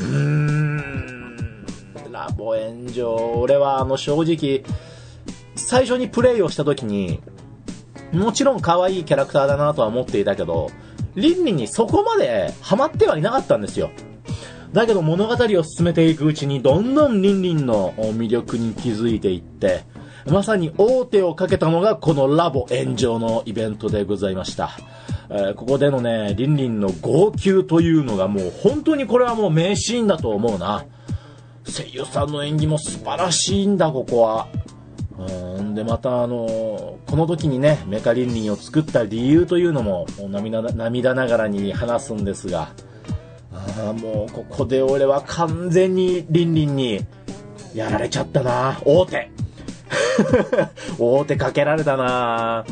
[0.00, 1.64] うーん、
[2.10, 3.14] ラボ炎上。
[3.36, 4.62] 俺はあの正直、
[5.56, 7.20] 最初にプレイをした時に、
[8.12, 10.70] もちろん可愛いキャラクターだなとは思っていたけど、
[11.16, 13.90] リンリンにそこまでハマってはいなかったんですよ。
[14.72, 19.84] だけど物語を進めていくうちにどんどんリンリンの魅力に気づいていって、
[20.30, 24.70] まさに大手をかけたのがこのラボ炎上のイベントでございました。
[25.30, 30.84] えー、ここでのね、リンリンの号泣というのがもう本当にこれはもう名シーンだと思うな。
[31.64, 34.48] 声優さんの演技も素晴らしいんだ、ここは。
[35.18, 35.74] うん。
[35.74, 42.70] で、またあのこの時にね、メカリンリンを作った理由というのも涙涙ながらに話すんですが、
[43.78, 47.06] あもうここで俺は完全にリンリンに
[47.74, 48.80] やられちゃったな。
[48.84, 49.30] 大手。
[50.98, 52.64] 大手かけられたな。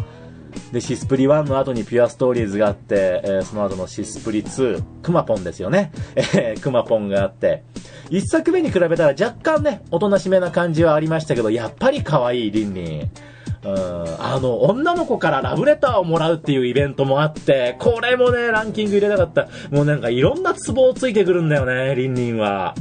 [0.72, 5.92] で、シスプリ1の後にピュアストーリーズがあって、えー、その後のシスプリ2、クマポンですよね。
[6.16, 7.64] えー、クマポンがあって、
[8.10, 13.10] 一作目に比べたら若干ね、おとなしめな感じはありましたけど、やっぱり可愛いリンリン。
[13.64, 19.48] うん、あの、女の子からラブレターをもらうっていうイベントもあって、これもね、ランキング入れなかった。
[19.70, 22.74] もうなんかいろんなツボをついてくるんだよね、リンリンは。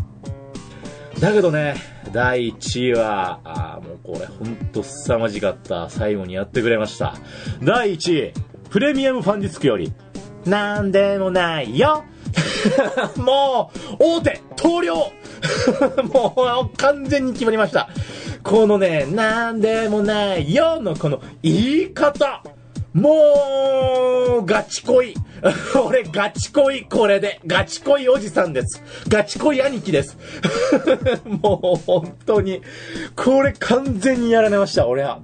[1.21, 1.75] だけどね、
[2.13, 5.89] 第1位は、あもうこれほんと凄まじかった。
[5.89, 7.15] 最後にやってくれました。
[7.63, 8.33] 第1位、
[8.69, 9.91] プレミアムファンディスクより、
[10.45, 12.03] なんでもないよ
[13.17, 15.11] もう、大手、投了
[16.13, 17.89] もう、完全に決まりました。
[18.43, 22.43] このね、なんでもないよのこの言い方
[22.93, 25.15] もう、ガチ恋。
[25.85, 27.39] 俺、ガチ恋、これで。
[27.45, 28.83] ガチ恋おじさんです。
[29.07, 30.17] ガチ恋兄貴です。
[31.25, 32.61] もう、本当に。
[33.15, 35.19] これ完全にやられました、俺は。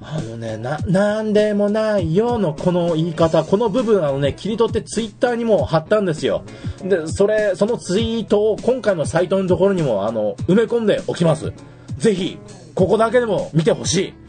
[0.00, 6.42] あのね、な、なんでもないよのこの言い方、この部分あのね、切り取ってツイッターにも貼ったんですよ。
[6.82, 11.52] で、それ、そのツイートを今回のサイトのところにも、あの、埋め込んでおきます。
[11.98, 12.38] ぜひ、
[12.74, 14.25] ここだけでも見てほしい。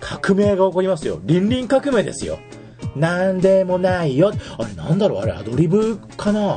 [0.00, 1.20] 革命が起こりますよ。
[1.24, 2.38] 倫理革命ですよ。
[2.96, 4.32] なんでもないよ。
[4.58, 5.20] あれなんだろう？
[5.20, 6.56] あれアドリブかな？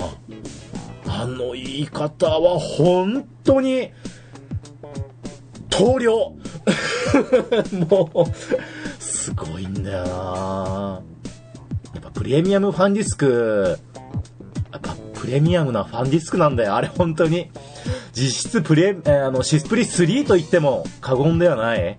[1.08, 3.92] あの言い方は本当に、
[5.70, 6.34] 投了
[7.90, 11.02] もう、すごいんだよな
[11.94, 13.78] やっぱプレミアムファンディスク、
[14.72, 16.76] やっぱプレミアムなファンディスクなんだよ。
[16.76, 17.52] あれ本当に。
[18.14, 21.98] 実質プレ、えー、あの、シスプリ3と言っても過言ではない。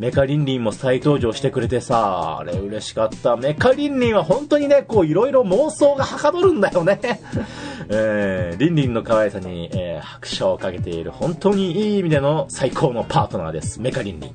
[0.00, 3.36] メカリンリンも再登場してくれてさ、あれ嬉しかった。
[3.36, 6.98] メカリンリンは本当にね、こういろいろ妄想がはかどるんだよね。
[7.90, 13.78] えー、リンリンの可愛さに、えー、拍手をかけている本当にいい意味での最高のパートナーです。
[13.78, 14.34] メカリンリン。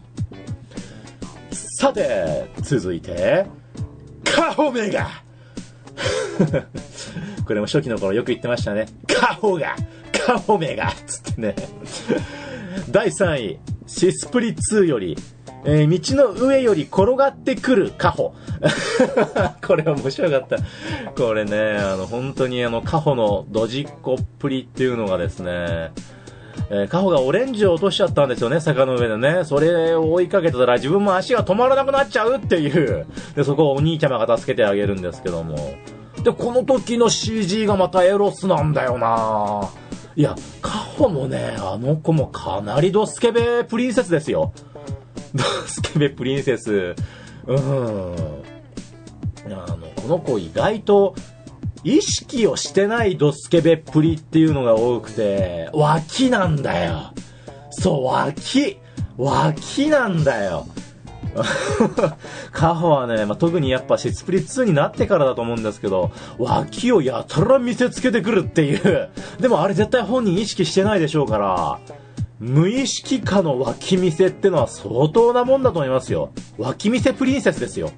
[1.51, 3.47] さて、続いて、
[4.23, 5.09] カホメガ
[7.43, 8.85] これも初期の頃よく言ってましたね。
[9.07, 9.75] カホが
[10.11, 11.55] カホメガつってね。
[12.91, 15.17] 第3位、シスプリ2より、
[15.65, 18.35] えー、道の上より転がってくるカホ。
[19.65, 20.57] これ面白かった。
[21.17, 25.91] これね、あの、本当にあの、カホのドジっ子っぷりっていうのがですね、
[26.69, 29.43] えー、カホがオレンジを落としちゃったんですよね、坂の上でね。
[29.43, 33.07] それを追いかけてたら自分も足が止まらなくなっちゃうっていう。
[33.35, 35.55] で、そこをお兄ちゃまが助けてあげるんですけども。
[36.23, 39.69] で、この時の CG がまたエロスなんだよな
[40.15, 44.53] いや、カホもね、あの子もかなりドスケベプリンセスですよ。
[45.35, 46.95] ドスケベプリンセス。
[47.45, 47.55] うん。
[49.45, 51.15] あの、この子意外と、
[51.83, 57.13] 意識をしてないドスケベっぷりっていうのが多くて、脇なんだよ。
[57.69, 58.79] そう、脇。
[59.17, 60.65] 脇なんだよ。
[62.51, 69.09] カホはね、まあ、特にやっぱシスプリ2になってからだと思うんですけど、脇をやたら見せつけてくるっていう。
[69.39, 71.79] でもあれ絶対本人意識してないでしょうから、
[72.39, 76.31] 無意識下の脇見せってのは相当なもんだと思いますよ。
[76.57, 77.91] 脇見せプリンセスですよ。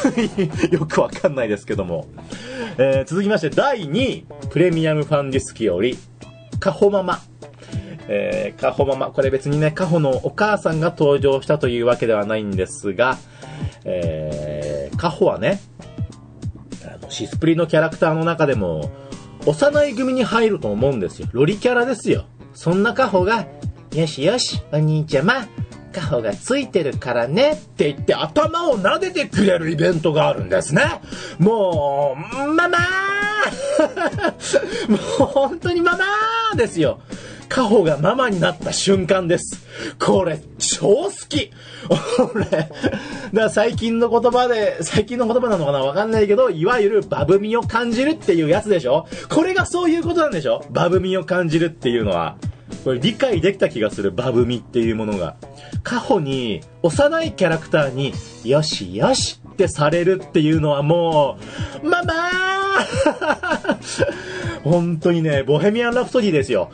[0.70, 2.06] よくわかんないですけども。
[2.78, 5.98] えー、続きまして第2位、プレミアムファンディスクより、
[6.60, 7.20] カホママ。
[8.08, 9.06] えー、カホママ。
[9.08, 13.18] これ別にね、カホのお母さんが登場したというわけではないんですが、
[13.84, 15.60] えー、カホはね、
[16.84, 18.90] あの、シスプリのキャラクターの中でも、
[19.46, 21.28] 幼い組に入ると思うんですよ。
[21.32, 22.24] ロリキャラですよ。
[22.54, 23.46] そんなカホが、
[23.92, 25.46] よしよし、お兄ちゃま、
[25.92, 30.84] カホがついてるからねって言って頭を撫でてくれるイベントがあるんですね。
[31.38, 32.80] もう、ママー
[34.90, 37.00] もう本当にママーですよ。
[37.50, 39.66] カホがママになった瞬間です。
[39.98, 41.50] これ、超好き
[42.32, 42.70] 俺、
[43.34, 52.36] だ最近の言葉で、最近の言葉なのかなわかんないけど、いわゆるバブみを感じるっていうやつでしょこれがそういうことなんでしょバブみを感じるっていうのは。
[52.84, 55.34] これ理解できた気がする、バブみっていうものが。
[55.82, 61.36] 過去に、幼いキャラクターに、よしよしてされるっていうのはも
[61.82, 62.18] う、ママー
[64.64, 66.70] 本当にね、ボヘミアン・ラプソディですよ。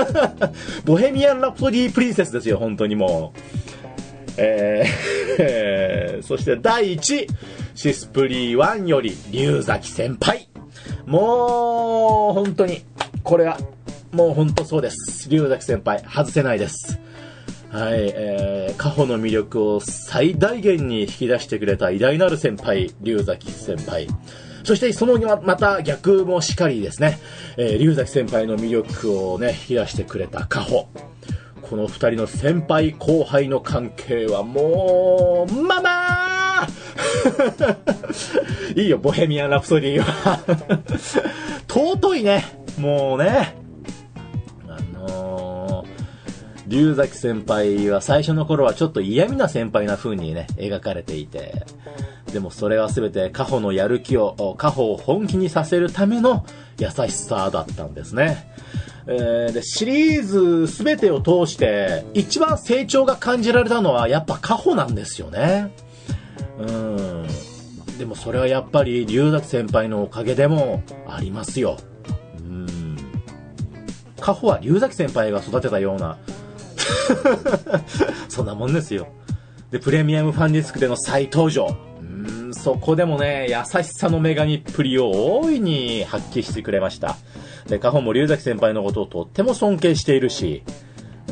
[0.84, 3.38] ボヘミアン・ラプソディ・プリンセスですよ、本当にもう。
[4.38, 7.26] えー、 そして第1位
[7.74, 10.48] シスプリー1より、龍崎先輩。
[11.06, 12.82] もう、本当に、
[13.22, 13.58] これは、
[14.12, 15.30] もう本当そうです。
[15.30, 17.00] 龍崎先輩、外せないです。
[17.70, 24.06] はい、えー、カホの魅力を最大限に引き出してくれた偉大なる先輩、龍崎先輩。
[24.64, 27.18] そしてそのまた逆もしかりですね、
[27.56, 30.88] えー、龍崎先輩の魅力をね、引き出してくれたカホ。
[31.68, 40.38] この二人の先輩後輩の関係はもう、ママー いいよ、ボヘミアン・ラプソディは
[41.68, 42.44] 尊いね。
[42.78, 43.65] もうね。
[46.66, 51.64] 龍崎先輩は最初の頃はちょっと嫌味な先輩な風にね、描かれていて、
[52.32, 56.44] でもそれは全てカホのやる気を、カホを本気にさせるための
[56.78, 58.52] 優しさだったんですね。
[59.06, 65.72] えー、で、シリーズ全てを通して一番成長が感じられたのはやっぱカホなんですよね。
[66.58, 67.26] うん。
[67.98, 71.76] でもそれはやっぱり龍崎先輩のおかげでもありますよ。
[72.38, 72.96] うん。
[74.20, 76.18] カホは龍崎先輩が育てたような
[78.28, 79.08] そんなもんですよ。
[79.70, 81.76] で、プレミアムファンディスクでの再登場。
[82.00, 85.10] うんそこでもね、優しさの女神っぷりを
[85.40, 87.16] 大いに発揮してくれました。
[87.68, 90.62] で、カホも龍崎先輩のことをとっても尊敬しているし、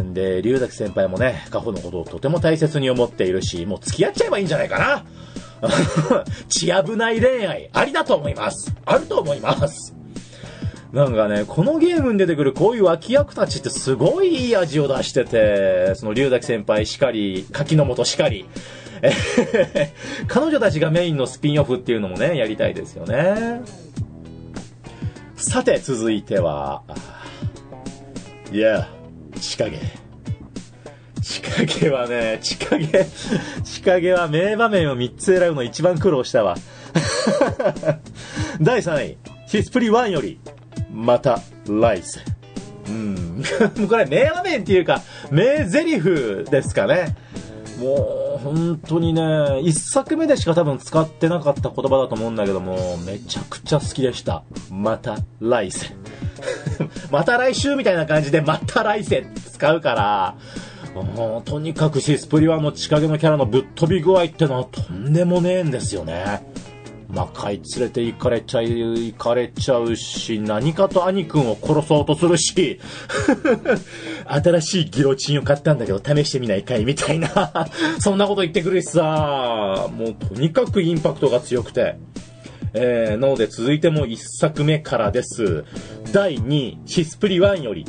[0.00, 5.04] んで、龍崎先輩もね、カホのことをとても大切に思っているし、もう付き合っちゃえばいいんじゃないかな。
[6.48, 8.74] 血危ない恋愛、ありだと思います。
[8.84, 9.94] あると思います。
[10.94, 18.46] なんかね、このゲームに出てくるこういう脇役たちってすごいいい味を出してて、その龍崎先輩しかり、柿の本しかり、
[20.28, 23.62] 彼女たちがメインのスピンオフっていうのもね、やりたいですよね。
[25.34, 26.82] さて、続いては、
[28.52, 28.88] いや、
[29.40, 29.80] 千影。
[31.22, 32.86] 千影はね、千影、
[33.64, 36.54] 千影は名場面を3つ選ぶの一番苦労したわ。
[38.62, 39.18] 第3位、
[39.48, 40.38] シスプリ1より、
[40.94, 42.24] また、ライス。
[42.88, 43.42] うん。
[43.88, 47.16] これ名場面っていうか、名台詞ですかね。
[47.80, 54.44] もう、本当にね、一作目でしか多分使ってなかった言葉だと思うんだけども、めちゃくちゃ好きでした。
[54.70, 55.90] また来世。
[57.10, 60.36] また来週みたいな感じで、また来世使うから、
[60.94, 66.46] もう、とにかくシスプリワの千影のキャラのぶっ飛び具合ってのはとんでもねえんですよね。
[67.08, 72.80] 魔界連れて行かれちゃい、行かれちゃうし、何かと兄くんを殺そうとするし、
[74.26, 77.52] 新しいギロチンを買ったんだけど試してみないかいみたいな。
[78.00, 81.96] そんなこと言ってくるしさ、もうとにかくインパクトが強くて。
[82.76, 85.64] えー、なので続いても1作目からです。
[86.12, 87.84] 第2位、シスプリ1より、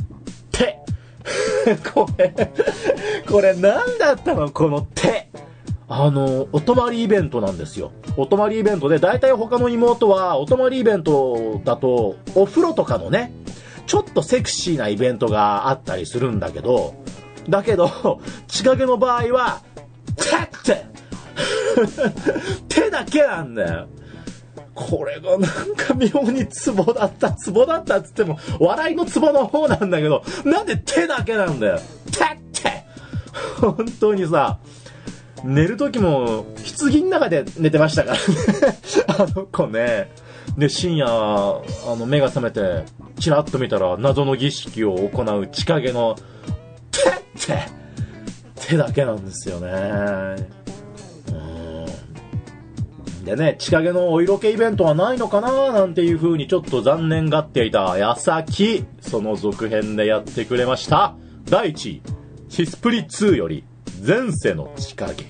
[0.51, 0.77] 手
[1.91, 2.33] これ
[3.27, 4.51] これ何だったの？
[4.51, 5.27] この手
[5.87, 7.91] あの、お泊まりイベントなんですよ。
[8.17, 13.31] お泊まりイベントで、大体他の妹は、お泊まりイベントだと、お風呂とかのね、
[13.85, 16.95] ちょっとセクシーなイベントがあったりするんだけど、
[17.47, 19.61] だけど、千影の場合は、
[20.17, 20.85] 手って
[22.67, 23.87] 手だけなんだよ。
[24.73, 31.79] これがなんか妙にツボだった、ツボだったっつっても、笑いのツボの方なんだけど、なんで手だけなんだよ。
[32.11, 32.83] 手って
[33.61, 34.59] 本当にさ、
[35.43, 36.45] 寝る時も、
[36.79, 38.23] 棺の中で寝てましたからね
[39.07, 40.11] あの子ね。
[40.57, 41.61] で、深夜、あ
[41.97, 42.85] の、目が覚めて、
[43.19, 46.15] チラッと見たら、謎の儀式を行う千影の、
[46.91, 47.13] 手っ
[47.45, 47.63] て、
[48.55, 50.65] 手だけなんですよね。
[53.25, 61.15] でね、千影のお色気イベントはないのかななんていう風にちょっと残念がっていた矢先、その続編でやってくれました。
[61.49, 62.01] 第1位、
[62.49, 63.63] シスプリ2より、
[64.05, 65.25] 前世の千影。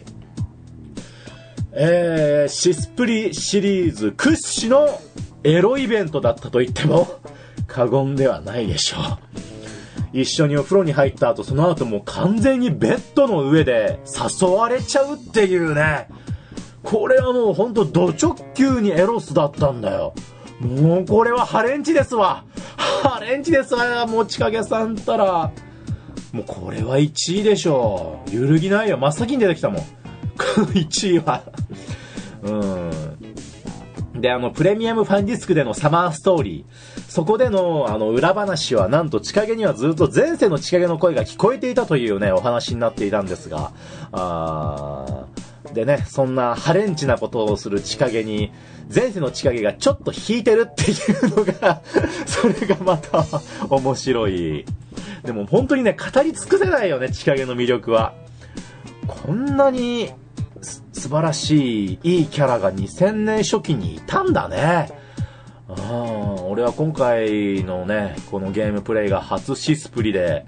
[1.72, 5.00] えー、シスプリシリーズ屈指の
[5.44, 7.08] エロイベントだったと言っても
[7.68, 10.20] 過言ではないでしょう。
[10.20, 16.10] 一緒にお風呂に入った後、その後もう完全にベッドの上で誘われちゃうっていうね。
[16.84, 20.14] これはもうほんとド直球にエロスだったんだよ。
[20.60, 22.44] もうこれはハレンチですわ。
[22.78, 25.52] ハレンチですわ、もちかげさんったら。
[26.36, 28.36] もうこれは1位でしょう。
[28.36, 28.98] 揺るぎないよ。
[28.98, 29.82] 真っ先に出てきたもん。
[29.82, 29.88] こ
[30.58, 31.44] の1位は。
[32.44, 32.52] う
[34.18, 34.22] ん。
[34.22, 37.02] で、あの、プレミアムファンディスクでのサマーストーリー。
[37.10, 43.72] そこでの、あの、裏話は、なんと、千影にはずっと前世の千影の声が聞こえていたというね、お話になっていたんですが、
[44.12, 48.52] あーでね、そんなハレンチなことをする千影に、
[48.94, 51.82] 前世の千影がちょっと引いてるっていうのが
[52.26, 53.26] それがまた
[53.70, 54.66] 面白い。
[55.26, 58.14] でも本当にね、語り尽くせないよね、千影の魅力は。
[59.08, 60.12] こんなに
[60.62, 64.90] 素晴らしい、いいキャラが2000年初期にいたんだね。
[65.68, 70.46] あ俺は今回のね、このゲームプレイが初シスプリで、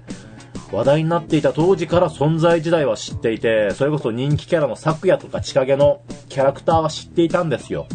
[0.70, 7.86] 話題になっていた当時から存在自体は知っていて、それこそ人気キャラの昨夜とか千影のキャラクターは知っていたんですよ。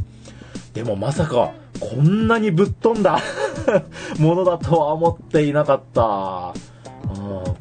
[0.73, 3.19] でもまさか、こんなにぶっ飛んだ
[4.17, 6.53] ものだとは思っていなかった。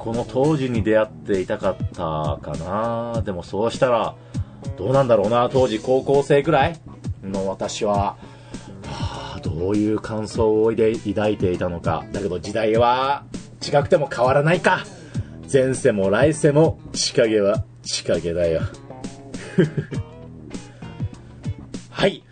[0.03, 3.23] この当時に出会っていたかったかな。
[3.23, 4.17] でもそうしたら、
[4.77, 6.81] どうなんだろうな、当時高校生くらい
[7.23, 8.17] の私は、
[8.85, 10.91] はあ、どういう感想を抱
[11.31, 12.05] いていたのか。
[12.11, 13.23] だけど時代は
[13.65, 14.85] 違くても変わらないか。
[15.51, 18.63] 前世も来世も仕掛けは仕掛けだよ。
[21.91, 22.25] はい。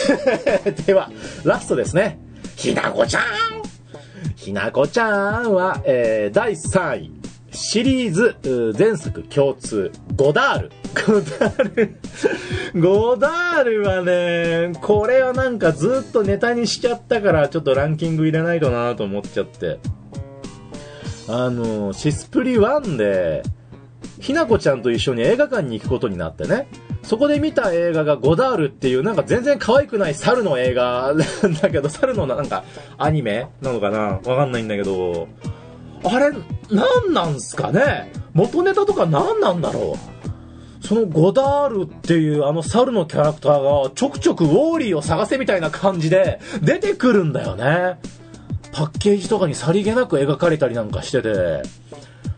[0.86, 1.10] では、
[1.44, 2.18] ラストですね。
[2.56, 3.51] ひなこちゃん
[4.42, 7.12] ひなこちゃんは、えー、第3位。
[7.52, 10.70] シリーズ全作共通、ゴダール。
[11.06, 11.74] ゴダー
[12.72, 19.78] ルゴダールはね、これはなんかずっとネタにしちゃったから、ちょっとランキング入れないとなと思っちゃって。
[21.28, 23.44] あの、シスプリ1で、
[24.18, 26.66] ひなこちゃんと一緒に映画館に行くことになってね。
[27.02, 32.64] そこで見た映画がゴダールっていうなんか全然可愛くない猿の映画 なんだけど、猿のなんか
[32.98, 35.28] アニメなのかなわかんないんだけど、
[36.04, 36.30] あれ、
[36.70, 38.10] なんなんすかね？
[38.32, 39.96] 元ネタとか何なんだろ
[40.82, 40.86] う？
[40.86, 47.98] そのゴダールっていうあの猿のキャラクターがちょくちょくウォーリーを探せみたいな感じで 出てくるんだよね。
[48.72, 51.62] パッケージとかにさりげなく描かれたりなんかしてて。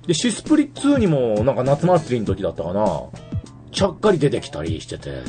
[0.07, 3.03] で、シスプリ2にもなんか夏祭りの時だったかな。
[3.75, 5.22] ちゃっかり出てきたりしてて。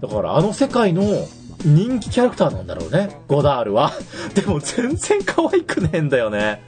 [0.00, 1.02] だからあの世界の
[1.64, 3.20] 人気キャラクターなんだろうね。
[3.28, 3.92] ゴダールは。
[4.34, 6.62] でも全然可愛くねえんだよね。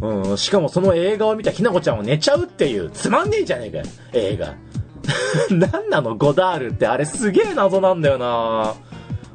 [0.00, 4.54] うん、しかもその映画を見たひなこちゃんは寝ちゃうっていう、つまんねえじゃねえかよ、映画。
[5.50, 6.16] 何なの？
[6.16, 8.74] ゴダールって、あれすげえ謎なんだよな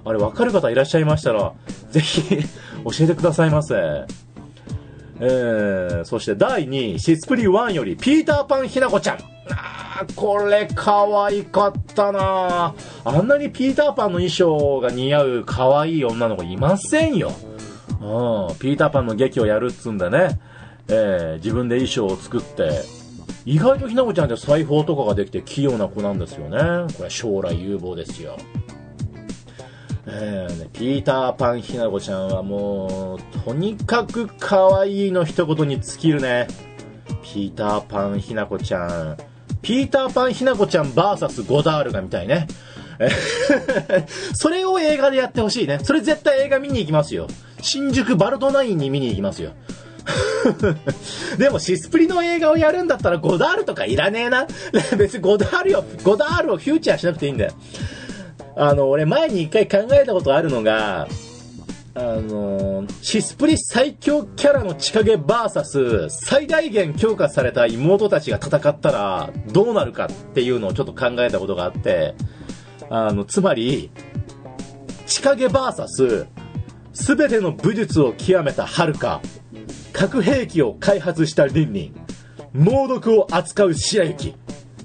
[0.04, 1.54] あれわかる方いらっしゃいましたら、
[1.92, 3.76] ぜひ教えてくださいませ。
[5.20, 9.18] えー、そして第2位、シスプリ1よりピーターパンひなこちゃん。
[9.50, 17.32] あー、これ可愛かったなあんなにピーターパンの衣装が似合う可愛い女の子いませんよ。
[18.00, 20.40] うん、ピーターパンの劇をやるっつんでね。
[20.90, 22.84] えー、自分で衣装を作って、
[23.46, 26.94] 意外とひなこちゃんって裁縫とかができて器用な子なんですよね。
[26.98, 28.38] これ将来有望ですよ。
[30.10, 36.48] えーね、ピーターパンひなこちゃんはもう、とにかく可愛いの一言に尽きるね。
[37.22, 39.18] ピーターパンひなこちゃん。
[39.62, 42.48] ピーターパンひなこちゃんバーサスゴダールが見たいね。
[44.34, 45.80] それを映画でやってほしいね。
[45.84, 47.28] それ絶対映画見に行きますよ。
[47.62, 49.52] 新宿バルトナインに見に行きますよ。
[51.38, 54.48] でもシスプリの映画をやるんだったらゴダールとかいらねえな。
[54.98, 57.52] 別にゴダールを、ゴダールをフューチャーしなくていいんだよ。
[58.60, 61.08] あの、俺前に一回考えたことあるのが、
[61.94, 72.14] あのシスプリ最強キャラの千影バーサス最大限強化された妹たちが戦ったらどうなるかっていうのをちょっと考えたことがあって、
[72.90, 73.90] あの、つまり、
[75.06, 76.28] 千影バーサス
[76.94, 79.22] すべての武術を極めたはるか、
[79.92, 81.96] 核兵器を開発したリンリン、
[82.54, 84.36] 猛毒を扱う白雪、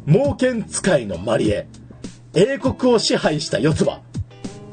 [0.07, 1.67] 猛犬使いのマリエ、
[2.35, 4.01] 英国を支配した四つ葉、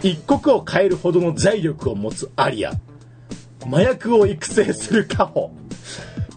[0.01, 2.71] 一国を変えるほどの財力を持つアリア、
[3.67, 5.51] 麻薬を育成するカホ、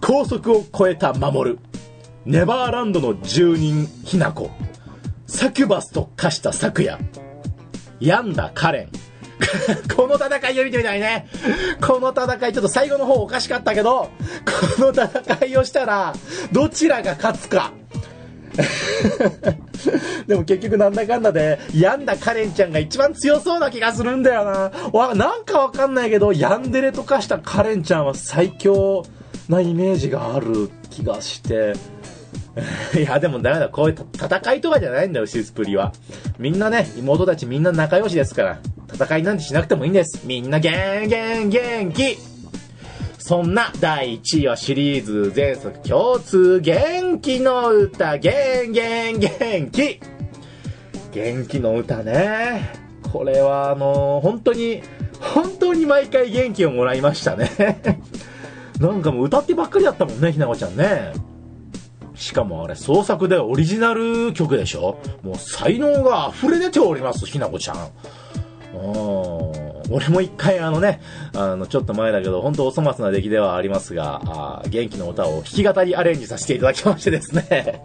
[0.01, 1.59] 高速を超えた守る、
[2.25, 4.51] ネバーランドの住人ひなこ、
[5.29, 6.99] サキュバスと化した昨夜、
[8.01, 8.89] 病んだカレン、
[9.95, 11.29] この戦いを見てみたいね。
[11.81, 14.11] この戦い、ちょっと最後の方おかしかったけど、こ
[14.79, 16.15] の戦いをしたら、
[16.51, 17.73] どちらが勝つか。
[20.27, 24.71] でも結局なんだかんだで、病んだカレンちゃんが一番強そうな気がするんだよな。
[24.93, 29.05] わ、なんかわかんないけど、ヤンデレとかしたカレンちゃんは最強
[29.49, 31.75] なイメージがある気がして、
[32.99, 33.69] いや、でもダメだ。
[33.69, 35.93] こういう戦いとかじゃないんだよ、シスプリは。
[36.39, 38.59] みんなね、妹たちみんな仲良しですから。
[38.93, 40.21] 戦いなんてしなくてもいいんです。
[40.25, 40.71] みんな元
[41.09, 42.32] 元元気
[43.25, 48.33] そんな第1位はシリーズ全作共通元気の歌、元
[48.73, 50.01] 元元気
[51.13, 52.73] 元気の歌ね。
[53.13, 54.83] これはあのー、本当に、
[55.21, 57.49] 本当に毎回元気をもらいましたね。
[58.81, 61.13] なんかもう歌ってばっかりだったもんね、ひなこちゃんね。
[62.17, 67.77] しかもあれ創作でオリジナル曲でしょもう才能が溢れ出ております、ひなこちゃん
[68.75, 69.52] うん。
[69.91, 71.01] 俺も一回あのね、
[71.35, 77.85] あの、ちょっと前だけど、本当お粗末な出来ではありますが、あ元気の歌を弾き語りアレンジさせていただきましてですね。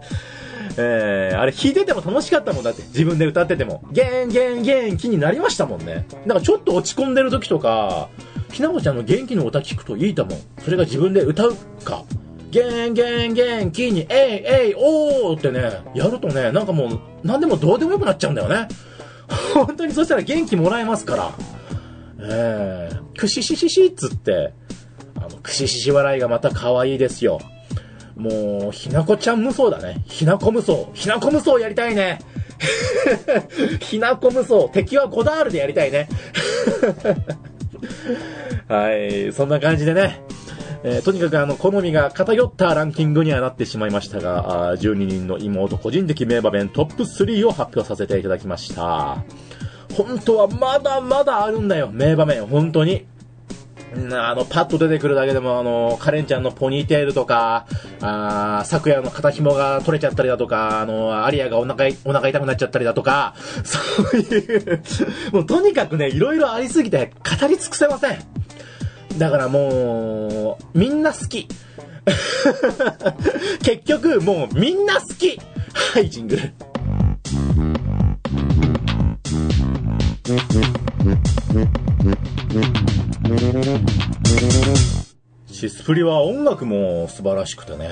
[0.80, 3.82] えー、あれ弾いてても楽しかったもんだって、自分で歌ってても。
[3.90, 6.06] 元元元気になりましたもんね。
[6.24, 8.08] なんかちょっと落ち込んでる時とか、
[8.52, 10.38] ひなこちゃんの元気の歌聞くといいと思う。
[10.62, 12.04] それが自分で歌うか。
[12.50, 18.68] 元元元気に、えいえいおーってね、やるとね、なんかもう、何でもどうでもよくなっちゃうんだよね。
[19.54, 21.32] 本当にそしたら元気もらえますから。
[22.20, 24.52] えー、くししししっつって、
[25.16, 27.40] あの、くししし笑いがまた可愛いですよ。
[28.16, 30.02] もう、ひなこちゃん無双だね。
[30.06, 30.92] ひなこ無双。
[30.92, 32.18] ひなこ無双やりたいね。
[33.80, 34.68] ひなこ無双。
[34.68, 36.08] 敵はゴダールでやりたいね。
[38.66, 40.20] はい、そんな感じでね。
[40.84, 49.24] えー、とにかくあの、好みが偏ったランキングにはなってしまいましたが、あ12人の妹個人的名場面トップ3を発表させていただきました。
[49.94, 53.06] 本当はまだまだあるんだよ、名場面、本当に。
[54.12, 57.66] あの、パッと出てくるだけでも、あの、カレンちゃんのポニーテールとか、
[58.02, 63.34] あ昨夜の肩紐が取れちゃったりだとか、あの、アリアがお腹、お腹痛くなっちゃったりだとか、
[63.64, 63.78] そ
[64.16, 64.82] ういう、
[65.32, 68.18] もうとにかくね、いろいろありすぎて語り尽くせません。
[69.16, 71.48] だからもう、みんな好き。
[73.64, 75.40] 結局、もうみんな好き。
[75.94, 76.67] はい、ジングル。
[85.46, 87.88] シスプリは音楽も素晴らしくてね。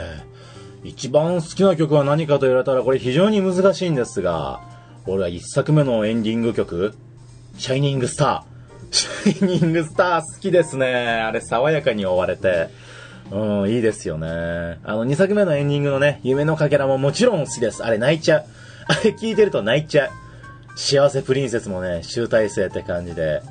[0.85, 4.61] 一番好きな曲は何かと言われたらこれ非常に難しいんですが、
[5.07, 6.95] 俺は一作目のエンディング曲、
[7.57, 8.95] シャイニングスター。
[8.95, 10.87] シャイニングスター好きですね。
[10.87, 12.69] あれ爽やかに終われて。
[13.31, 14.79] うん、いいですよね。
[14.85, 17.83] あの、2作目のエンディングのね、夢のかけらももちろん好きです。
[17.83, 18.45] あれ泣いちゃう。
[18.89, 20.26] あれ聞いてると泣いちゃう。
[20.77, 23.43] 幸せプリンセスもね、集大成って感じで。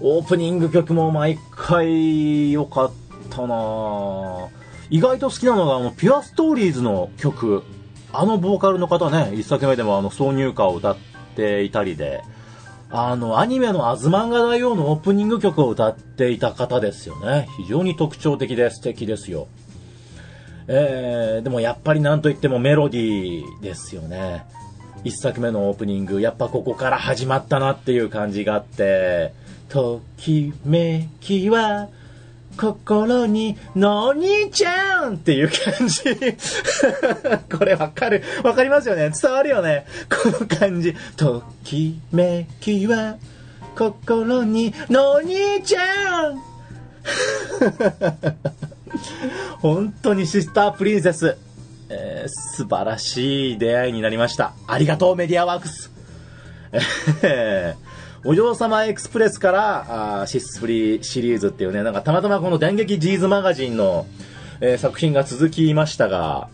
[0.00, 2.92] オープニング曲も毎回良かっ
[3.28, 4.48] たな
[4.88, 7.62] 意外と好きなのが、あの、ピュアストーリーズの曲。
[8.12, 10.96] あのボーカルの方ね、一作目でもあの、挿入歌を歌っ
[11.36, 12.22] ていたりで、
[12.90, 17.46] あの、アニメのアズマンガ大王のオープニング曲を歌っていた方ですよね。
[17.58, 19.46] 非常に特徴的で素敵ですよ。
[20.66, 24.44] えー、でもやっぱりなんといってもメロディーですよね。
[25.04, 29.32] 一作目のオープニング、やっぱここから始まったなっていう感じがあって、
[29.68, 31.88] ときめきは
[32.56, 36.02] 心にのにちゃんっていう感じ。
[37.56, 38.22] これわかる。
[38.42, 40.94] わかりますよね伝わるよねこの感じ。
[41.16, 43.16] ときめきは
[43.76, 46.50] 心にのにちゃん
[49.60, 51.36] 本当にシスタープリンセス。
[51.90, 54.54] えー、素晴らしい出会いになりました。
[54.66, 55.90] ありがとうメディアワークス。
[57.22, 57.74] え
[58.24, 64.06] お嬢様エクスプレスから、あシスプリーシリーズっていうね、なんかたまたまこの電撃ジーズマガジンの、
[64.60, 66.48] えー、作品が続きましたが、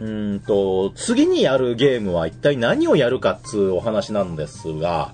[0.00, 5.12] うんと、次にやるゲームは一体何をやるかっつうお話なんですが、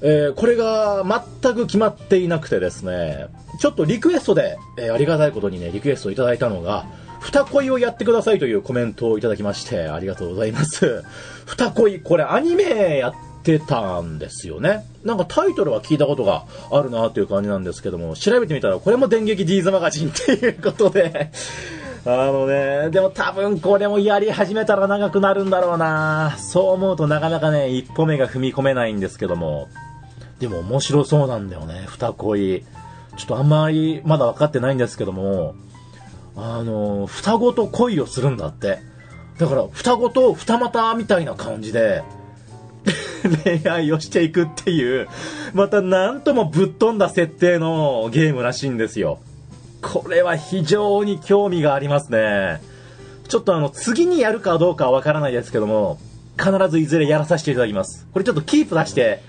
[0.00, 1.04] えー、これが
[1.42, 3.28] 全く決まっていなくてですね、
[3.60, 6.86] ちょっとリクエストで、え、ありがたいことにね、リクエストいただいたのが、
[7.20, 11.04] 二恋をやってくださいというコメントをいただきまして、ありがとうございます。
[11.46, 14.84] 二恋、これアニメやってたんですよね。
[15.04, 21.30] なんかタイトルは聞いたことがあるなっていう感じなんですけども、調べてみたらこれも電撃ディーズマガジンっていうことで、
[22.06, 29.68] あのね、でも多分これもやり始めたら長くなるんだろうなそう思うとなかなかね、一歩目が踏み込めないんですけども、
[30.38, 32.64] でも面白そうなんだよね、二恋。
[33.16, 35.54] ちょっとあんまりまだ分かってないんですけども、
[36.40, 38.78] あの、双子と恋をするんだって。
[39.38, 42.02] だから、双子と二股みたいな感じで、
[43.44, 45.08] 恋愛をしていくっていう、
[45.52, 49.18] またなんともぶっ飛んだ設定のゲームらしいんですよ。
[49.82, 52.60] これは非常に興味がありますね。
[53.28, 55.98] ちょっとあの、次にやるかどうかはわからないですけども、
[56.38, 58.06] 必ずいずれやらさせていただきます。
[58.12, 59.22] これちょっとキープ出して、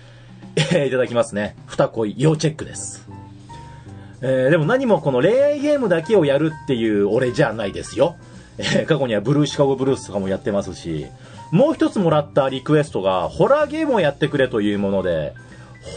[0.55, 1.55] えー、いただきますね。
[1.65, 3.08] 二恋要チェックです。
[4.21, 8.15] えー、でも何もこの恋愛ゲームだけをやるっていう俺じゃないですよ。
[8.57, 11.07] えー、過去にはブルーシカゴブルースとかもやってますし、
[11.51, 15.33] もう一つもらったリクエストが、ホラーゲームをやってくれというもので、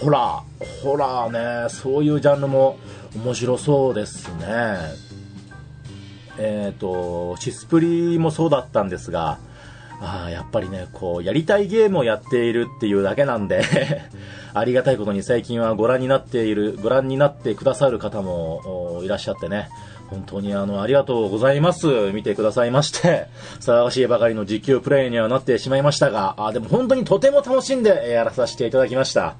[0.00, 2.78] ホラー、ホラーね、そういうジャンルも
[3.16, 4.46] 面白そうですね。
[6.38, 9.38] えっ、ー、と、シスプリもそうだったんですが、
[10.00, 13.62] あやっぱりね、こう、やりたいゲームをやっているっていうだけなんで。
[14.55, 19.68] ありがたいことに最近はご覧になっている、ご覧になってくださる方もいらっしゃってね、
[20.11, 21.86] 本当にあの、ありがとうございます。
[22.12, 23.28] 見てくださいまして、
[23.61, 29.36] 騒がしいばかりの実況プレイにはなってしまいましたが、あでも本当にとても楽しんでやらさせていただきました。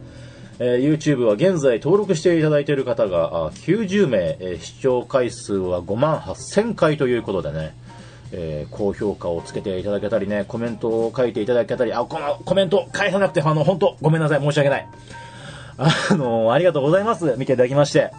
[0.58, 7.74] えー、YouTube は現在登録していただいている方が90名、えー、視聴回数は5万8000回ということでね、
[8.32, 14.88] えー、高評価をつけていただけたりね、コメントを書いていただけたり、あ、このコメント返さなくて、あの、本当ごめんなさい、申し訳ない。
[15.78, 17.34] あの、ありがとうございます。
[17.36, 18.10] 見ていただきまして。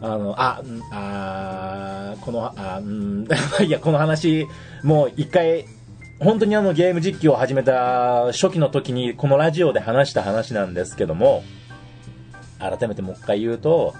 [0.00, 3.26] あの、あ、あこの、あ、ん
[3.64, 4.48] いや、この話、
[4.82, 5.66] もう一回、
[6.18, 11.42] 本当にあのゲーム実況を始めた初期の時にこのラジオで話した話なんですけども、
[12.60, 13.94] 改めてもう一回言うと、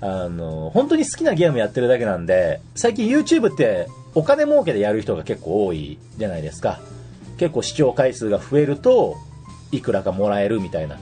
[0.00, 6.80] あの、本当に好きなゲームやってるだけなんで、最近 YouTube ってお金儲けでやる人が結構多いじゃないですか。
[7.38, 9.16] 結構視聴回数が増えると、
[9.70, 10.98] いくらかもらえるみたいな。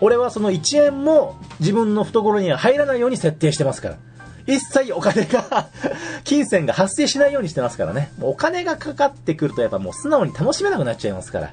[0.00, 3.98] 俺はその1円も自分の懐には入らないように設定してますから。
[4.46, 5.68] 一切お金が
[6.24, 8.12] 金銭が発生しないようにしてますからね。
[8.22, 11.52] お金がかかってくるとやっぱもう素直に楽しめなくなっちゃいますか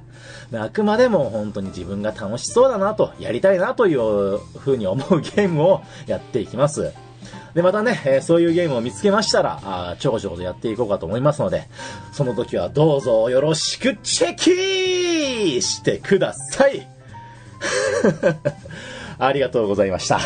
[0.52, 0.64] ら。
[0.64, 6.94] あくまでも本当に自分が楽しそうだなと、やりたいなという風に思うゲームをやっていきます。
[7.56, 11.68] で、またね、え、そういうゲームを見つけましたら、あちょこちょことやっていこうかと思いますので、
[12.12, 16.86] その時はどうぞよろしくチェキーしてください
[19.18, 20.20] ありがとうございました。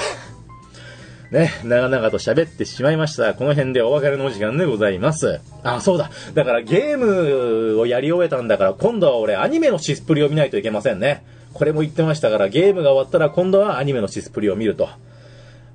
[1.30, 3.36] ね、長々と喋ってしまいました。
[3.36, 5.40] この辺でお別れのお時間でございます。
[5.62, 6.10] あ、そうだ。
[6.34, 11.24] だからゲームをやり終えたんだから、今度は俺アニメのシスプリを見ないといけませんね。
[11.54, 14.90] これも言ってましたから、ゲームが終わったら今度はアニメのシスプリを見ると。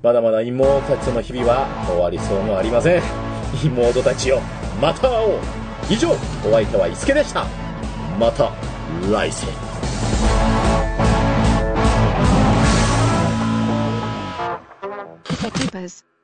[0.05, 3.01] まだまだ妹たちの日々は終わりそうもありません。
[3.63, 4.39] 妹たちよ、
[4.79, 5.39] また会おう。
[5.89, 7.47] 以上、お相手は伊助でした。
[8.19, 8.51] また
[9.11, 9.47] 来世。
[15.41, 16.14] パパズ